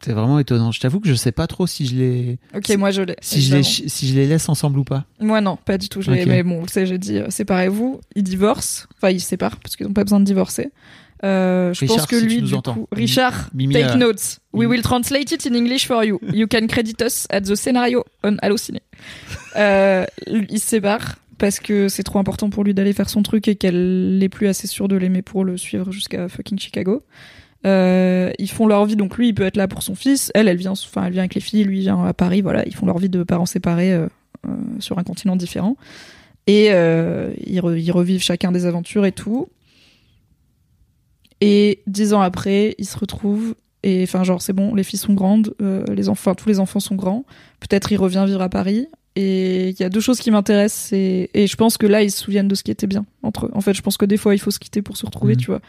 [0.04, 0.74] C'est vraiment étonnant.
[0.74, 3.36] Je t'avoue que je sais pas trop si je les, Ok, Si- moi je si
[3.38, 3.64] les, évidemment.
[3.64, 5.06] si je les laisse ensemble ou pas.
[5.22, 6.02] Moi non, pas du tout.
[6.02, 6.12] Je.
[6.12, 8.02] Mais bon, vous savez, j'ai dit euh, séparez-vous.
[8.16, 8.86] Ils divorcent.
[8.98, 10.72] Enfin, ils se séparent parce qu'ils n'ont pas besoin de divorcer.
[11.24, 14.40] Euh, je Richard, pense que si lui, du coup, Richard, Mimi take a- notes.
[14.52, 16.20] We will translate it in English for you.
[16.34, 18.82] You can credit us at the scenario on Allociné.
[19.56, 23.48] euh, il se sépare parce que c'est trop important pour lui d'aller faire son truc
[23.48, 27.04] et qu'elle n'est plus assez sûre de l'aimer pour le suivre jusqu'à fucking Chicago.
[27.66, 30.32] Euh, ils font leur vie, donc lui, il peut être là pour son fils.
[30.36, 32.42] Elle, elle vient, enfin, elle vient avec les filles, lui il vient à Paris.
[32.42, 34.08] Voilà, ils font leur vie de parents séparés euh,
[34.46, 34.50] euh,
[34.80, 35.78] sur un continent différent.
[36.48, 39.48] Et euh, ils, re- ils revivent chacun des aventures et tout.
[41.46, 43.54] Et dix ans après, ils se retrouvent.
[43.84, 46.80] Et enfin, genre, c'est bon, les filles sont grandes, euh, les enfants, tous les enfants
[46.80, 47.26] sont grands.
[47.60, 48.88] Peut-être il revient vivre à Paris.
[49.16, 50.92] Et il y a deux choses qui m'intéressent.
[50.94, 53.52] Et je pense que là, ils se souviennent de ce qui était bien entre eux.
[53.54, 55.40] En fait, je pense que des fois, il faut se quitter pour se retrouver, Mhm.
[55.40, 55.62] tu vois.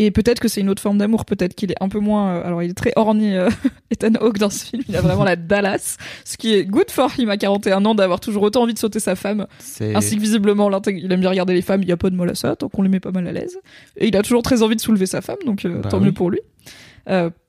[0.00, 1.24] Et peut-être que c'est une autre forme d'amour.
[1.24, 2.28] Peut-être qu'il est un peu moins.
[2.36, 3.48] euh, Alors, il est très orni, euh,
[3.92, 4.82] Ethan Hawke dans ce film.
[4.88, 5.96] Il a vraiment la Dallas.
[6.24, 9.00] Ce qui est good for him à 41 ans d'avoir toujours autant envie de sauter
[9.00, 9.46] sa femme.
[9.94, 12.30] Ainsi que visiblement, il aime bien regarder les femmes, il n'y a pas de mal
[12.30, 13.58] à ça, tant qu'on les met pas mal à l'aise.
[13.96, 16.06] Et il a toujours très envie de soulever sa femme, donc euh, Bah tant oui.
[16.06, 16.40] mieux pour lui.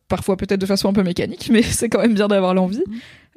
[0.10, 2.84] Parfois peut-être de façon un peu mécanique, mais c'est quand même bien d'avoir l'envie.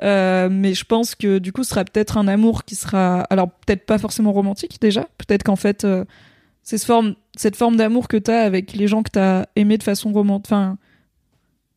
[0.03, 3.51] Euh, mais je pense que du coup, ce sera peut-être un amour qui sera, alors
[3.51, 6.05] peut-être pas forcément romantique déjà, peut-être qu'en fait, euh,
[6.63, 9.83] c'est ce forme, cette forme d'amour que t'as avec les gens que t'as aimé de
[9.83, 10.47] façon romantique.
[10.49, 10.79] Enfin,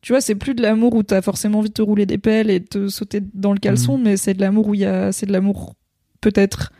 [0.00, 2.50] tu vois, c'est plus de l'amour où t'as forcément envie de te rouler des pelles
[2.50, 5.12] et de te sauter dans le caleçon, mais c'est de l'amour où il y a,
[5.12, 5.74] c'est de l'amour
[6.20, 6.72] peut-être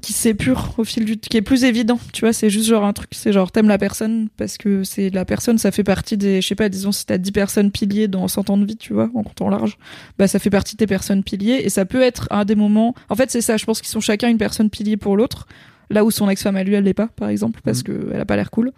[0.00, 2.92] qui s'épure au fil du qui est plus évident tu vois c'est juste genre un
[2.92, 6.40] truc c'est genre t'aimes la personne parce que c'est la personne ça fait partie des
[6.40, 8.92] je sais pas disons si t'as 10 personnes piliers dans 100 ans de vie tu
[8.92, 9.76] vois en comptant large
[10.18, 12.94] bah ça fait partie de tes personnes piliers et ça peut être à des moments
[13.08, 15.48] en fait c'est ça je pense qu'ils sont chacun une personne pilier pour l'autre
[15.90, 18.24] là où son ex-femme à lui elle l'est pas par exemple parce que elle a
[18.24, 18.72] pas l'air cool.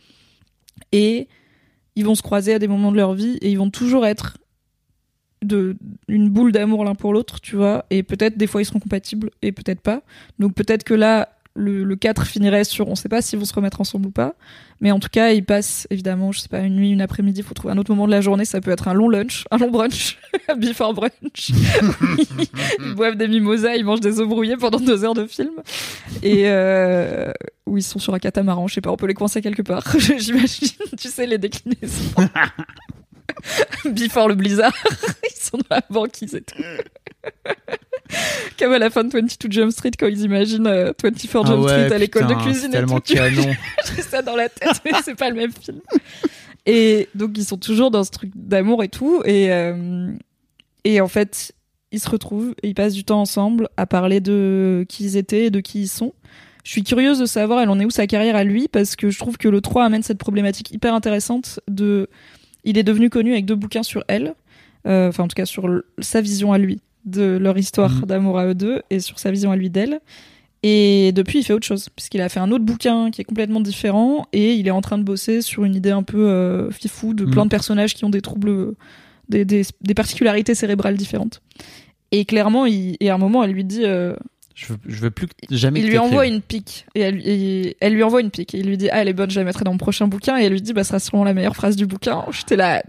[0.93, 1.29] Et
[1.97, 4.39] ils vont se croiser à des moments de leur vie et ils vont toujours être
[5.43, 5.76] de
[6.09, 9.30] une boule d'amour l'un pour l'autre, tu vois, et peut-être des fois ils seront compatibles
[9.43, 10.03] et peut-être pas.
[10.38, 13.55] Donc peut-être que là le, le 4 finirait sur on sait pas s'ils vont se
[13.55, 14.34] remettre ensemble ou pas,
[14.80, 17.55] mais en tout cas, ils passent évidemment, je sais pas, une nuit, une après-midi, faut
[17.55, 19.70] trouver un autre moment de la journée, ça peut être un long lunch, un long
[19.70, 20.18] brunch,
[20.57, 21.12] before brunch.
[22.80, 25.53] ils boivent des mimosas, ils mangent des œufs brouillés pendant deux heures de film
[26.22, 27.30] et euh,
[27.66, 29.84] où ils sont sur un catamaran, je sais pas, on peut les coincer quelque part,
[29.99, 32.14] j'imagine, tu sais les déclinaisons.
[33.84, 34.72] Before le blizzard,
[35.30, 36.62] ils sont dans la banquise et tout.
[38.59, 41.57] Comme à la fin de 22 Jump Street quand ils imaginent euh, 24 Jump Ah
[41.57, 43.01] ouais, Street à l'école de cuisine et tout.
[43.14, 43.55] canon.
[43.95, 45.80] J'ai ça dans la tête, mais c'est pas le même film.
[46.66, 50.12] Et donc ils sont toujours dans ce truc d'amour et tout, et euh,
[50.84, 51.53] et en fait
[51.93, 55.47] ils se retrouvent et ils passent du temps ensemble à parler de qui ils étaient
[55.47, 56.12] et de qui ils sont.
[56.62, 59.11] Je suis curieuse de savoir elle en est où sa carrière à lui parce que
[59.11, 62.09] je trouve que le 3 amène cette problématique hyper intéressante de
[62.65, 64.35] il est devenu connu avec deux bouquins sur elle,
[64.87, 68.05] euh, enfin en tout cas sur sa vision à lui de leur histoire Mhm.
[68.07, 70.01] d'amour à eux deux et sur sa vision à lui d'elle.
[70.63, 73.61] Et depuis, il fait autre chose, puisqu'il a fait un autre bouquin qui est complètement
[73.63, 77.15] différent, et il est en train de bosser sur une idée un peu euh, fifou
[77.15, 77.49] de plein Mhm.
[77.49, 78.75] de personnages qui ont des troubles,
[79.31, 81.41] des, des, des particularités cérébrales différentes.
[82.13, 84.15] Et clairement, il, et à un moment, elle lui dit, euh,
[84.63, 87.15] Je veux, je veux plus que jamais il que lui envoie une pique, et elle,
[87.15, 89.31] lui- et elle lui envoie une pique, et il lui dit, ah, elle est bonne,
[89.31, 91.25] je la mettrai dans mon prochain bouquin, et elle lui dit, bah, ce sera sûrement
[91.25, 92.27] la meilleure phrase du bouquin.
[92.31, 92.83] J'étais là,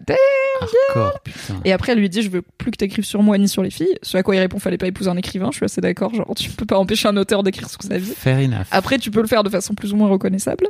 [0.60, 1.62] Hardcore, putain.
[1.64, 3.70] et après, elle lui dit, je veux plus que t'écrives sur moi ni sur les
[3.72, 3.98] filles.
[4.04, 5.48] Ce à quoi il répond, fallait pas épouser un écrivain.
[5.52, 6.14] Je suis assez d'accord.
[6.14, 8.12] Genre, tu peux pas empêcher un auteur d'écrire sur sa vie.
[8.16, 8.66] Fair enough.
[8.72, 10.68] Après, tu peux le faire de façon plus ou moins reconnaissable.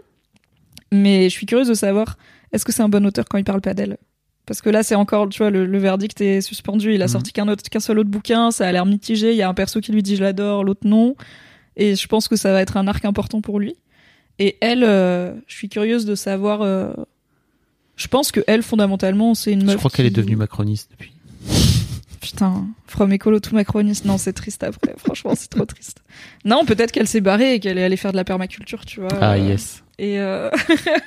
[0.93, 2.17] Mais je suis curieuse de savoir,
[2.53, 3.97] est-ce que c'est un bon auteur quand il parle pas d'elle?
[4.45, 6.93] Parce que là, c'est encore, tu vois, le, le verdict est suspendu.
[6.95, 7.11] Il a Mhm.
[7.11, 8.51] sorti qu'un seul autre bouquin.
[8.51, 9.31] Ça a l'air mitigé.
[9.31, 11.15] Il y a un perso qui lui dit je l'adore, l'autre non.
[11.77, 13.75] Et je pense que ça va être un arc important pour lui.
[14.39, 16.61] Et elle, euh, je suis curieuse de savoir.
[16.61, 16.91] euh,
[17.95, 19.73] je pense que elle, fondamentalement, c'est une meuf.
[19.73, 21.11] Je crois qu'elle est devenue macroniste depuis.
[22.21, 24.93] Putain, from écolo to macroniste, non, c'est triste après.
[24.97, 26.03] Franchement, c'est trop triste.
[26.45, 29.09] Non, peut-être qu'elle s'est barrée et qu'elle est allée faire de la permaculture, tu vois.
[29.19, 29.83] Ah euh, yes.
[29.97, 30.49] Et, euh,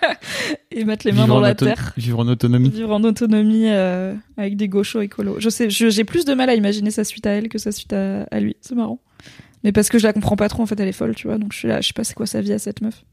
[0.72, 1.92] et mettre les mains Vivre dans la terre.
[1.96, 2.68] Vivre en autonomie.
[2.68, 5.36] Vivre en autonomie euh, avec des gauchos écolos.
[5.38, 7.92] Je sais, j'ai plus de mal à imaginer sa suite à elle que sa suite
[7.92, 8.56] à, à lui.
[8.60, 8.98] C'est marrant.
[9.62, 11.38] Mais parce que je la comprends pas trop, en fait, elle est folle, tu vois.
[11.38, 13.04] Donc je suis là, je sais pas c'est quoi sa vie à cette meuf.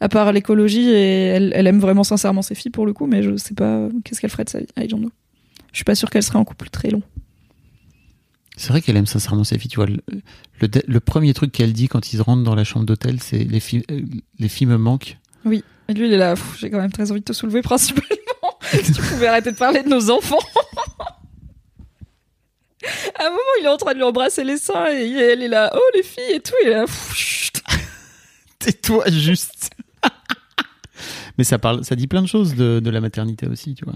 [0.00, 3.22] À part l'écologie, et elle, elle aime vraiment sincèrement ses filles pour le coup, mais
[3.22, 4.66] je sais pas qu'est-ce qu'elle ferait de sa vie?
[4.76, 5.10] I don't know.
[5.72, 7.02] Je suis pas sûre qu'elle serait en couple très long.
[8.56, 9.70] C'est vrai qu'elle aime sincèrement sa fille.
[9.70, 9.98] Tu vois, le,
[10.60, 13.60] le, le premier truc qu'elle dit quand ils rentrent dans la chambre d'hôtel, c'est les
[13.60, 14.02] filles, euh,
[14.38, 15.16] les filles me manquent.
[15.44, 15.64] Oui.
[15.88, 16.34] Et lui, il est là.
[16.58, 18.58] J'ai quand même très envie de te soulever, principalement.
[18.70, 20.38] si tu pouvais arrêter de parler de nos enfants.
[23.18, 25.48] à un moment, il est en train de lui embrasser les seins et elle est
[25.48, 25.72] là.
[25.74, 26.52] Oh, les filles et tout.
[26.64, 26.84] Il est là.
[28.58, 29.70] Tais-toi juste.
[31.38, 33.94] Mais ça parle, ça dit plein de choses de, de la maternité aussi, tu vois.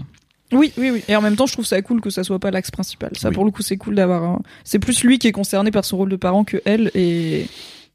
[0.51, 1.03] Oui, oui, oui.
[1.07, 3.09] Et en même temps, je trouve ça cool que ça soit pas l'axe principal.
[3.17, 3.33] Ça, Oui.
[3.35, 4.41] pour le coup, c'est cool d'avoir un.
[4.63, 7.47] C'est plus lui qui est concerné par son rôle de parent que elle et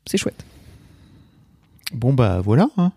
[0.06, 0.44] c'est chouette.
[1.92, 2.68] Bon bah voilà.
[2.76, 2.92] Hein.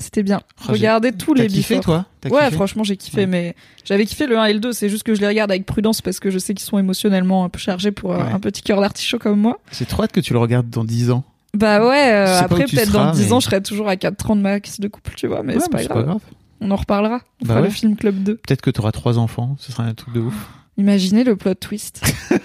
[0.00, 0.40] C'était bien.
[0.60, 2.06] Oh, j'ai- Regardez tous T'as les kiffé toi?
[2.24, 2.50] Ouais, kiffé?
[2.52, 3.26] franchement, j'ai kiffé, Ouais.
[3.26, 3.54] mais
[3.84, 4.72] j'avais kiffé le 1 et le 2.
[4.72, 7.44] C'est juste que je les regarde avec prudence parce que je sais qu'ils sont émotionnellement
[7.44, 8.32] un peu chargés pour euh, Ouais.
[8.32, 9.60] un petit cœur d'artichaut comme moi.
[9.70, 11.22] J'ai trop hâte que tu le regardes dans 10 ans.
[11.54, 14.30] Bah ouais, euh, pas après peut-être dans 10 mais- ans, je serai toujours à 4
[14.30, 16.18] ans de max de couple, tu vois, mais Ouais, c'est pas, mais grave.
[16.64, 17.20] On en reparlera.
[17.42, 17.68] On Bah fera ouais.
[17.68, 18.36] le film Club 2.
[18.36, 20.48] Peut-être que tu auras trois enfants, ce sera un truc de ouf.
[20.76, 22.00] Imaginez le plot twist.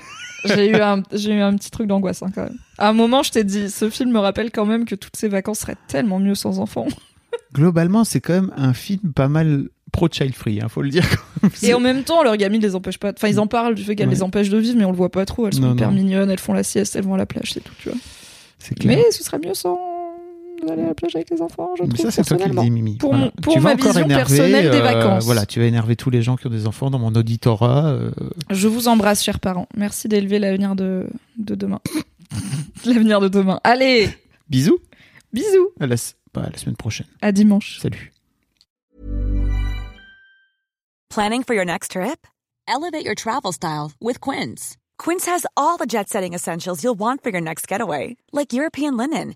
[0.45, 2.57] j'ai eu un j'ai eu un petit truc d'angoisse hein, quand même.
[2.77, 5.27] À un moment, je t'ai dit ce film me rappelle quand même que toutes ces
[5.27, 6.87] vacances seraient tellement mieux sans enfants.
[7.53, 11.05] Globalement, c'est quand même un film pas mal pro-child free, hein, faut le dire.
[11.63, 13.13] Et en même temps, leurs gamines les empêchent pas.
[13.15, 14.15] Enfin, ils en parlent du fait qu'elles Ouais.
[14.15, 15.47] les empêchent de vivre, mais on le voit pas trop.
[15.47, 15.95] Elles sont Non, hyper non.
[15.95, 17.97] mignonnes, elles font la sieste, elles vont à la plage, c'est tout, tu vois.
[18.59, 18.97] C'est clair.
[18.97, 19.79] Mais ce serait mieux sans
[20.71, 22.71] aller à la plage avec les enfants, je Mais ça, c'est toi qui le dis,
[22.71, 22.97] Mimi.
[22.97, 23.25] Pour Voilà.
[23.25, 25.25] mon- pour ma vision énerver, personnelle des euh, vacances.
[25.25, 27.85] Voilà, tu vas énerver tous les gens qui ont des enfants dans mon auditorat.
[27.87, 28.11] euh,
[28.49, 29.67] Je vous embrasse, chers parents.
[29.75, 31.79] Merci d'élever l'avenir de, de demain.
[32.85, 33.59] l'avenir de demain.
[33.63, 34.09] Allez,
[34.49, 34.79] Bisous.
[35.33, 35.69] bisous.
[35.79, 35.95] À la,
[36.33, 37.07] bah, à la semaine prochaine.
[37.21, 37.79] À dimanche.
[37.81, 38.11] Salut.
[41.09, 42.27] Planning for your next trip?
[42.67, 44.75] Elevate your travel style with Quince.
[44.97, 48.97] Quince has all the jet setting essentials you'll want for your next getaway, like European
[48.97, 49.35] linen,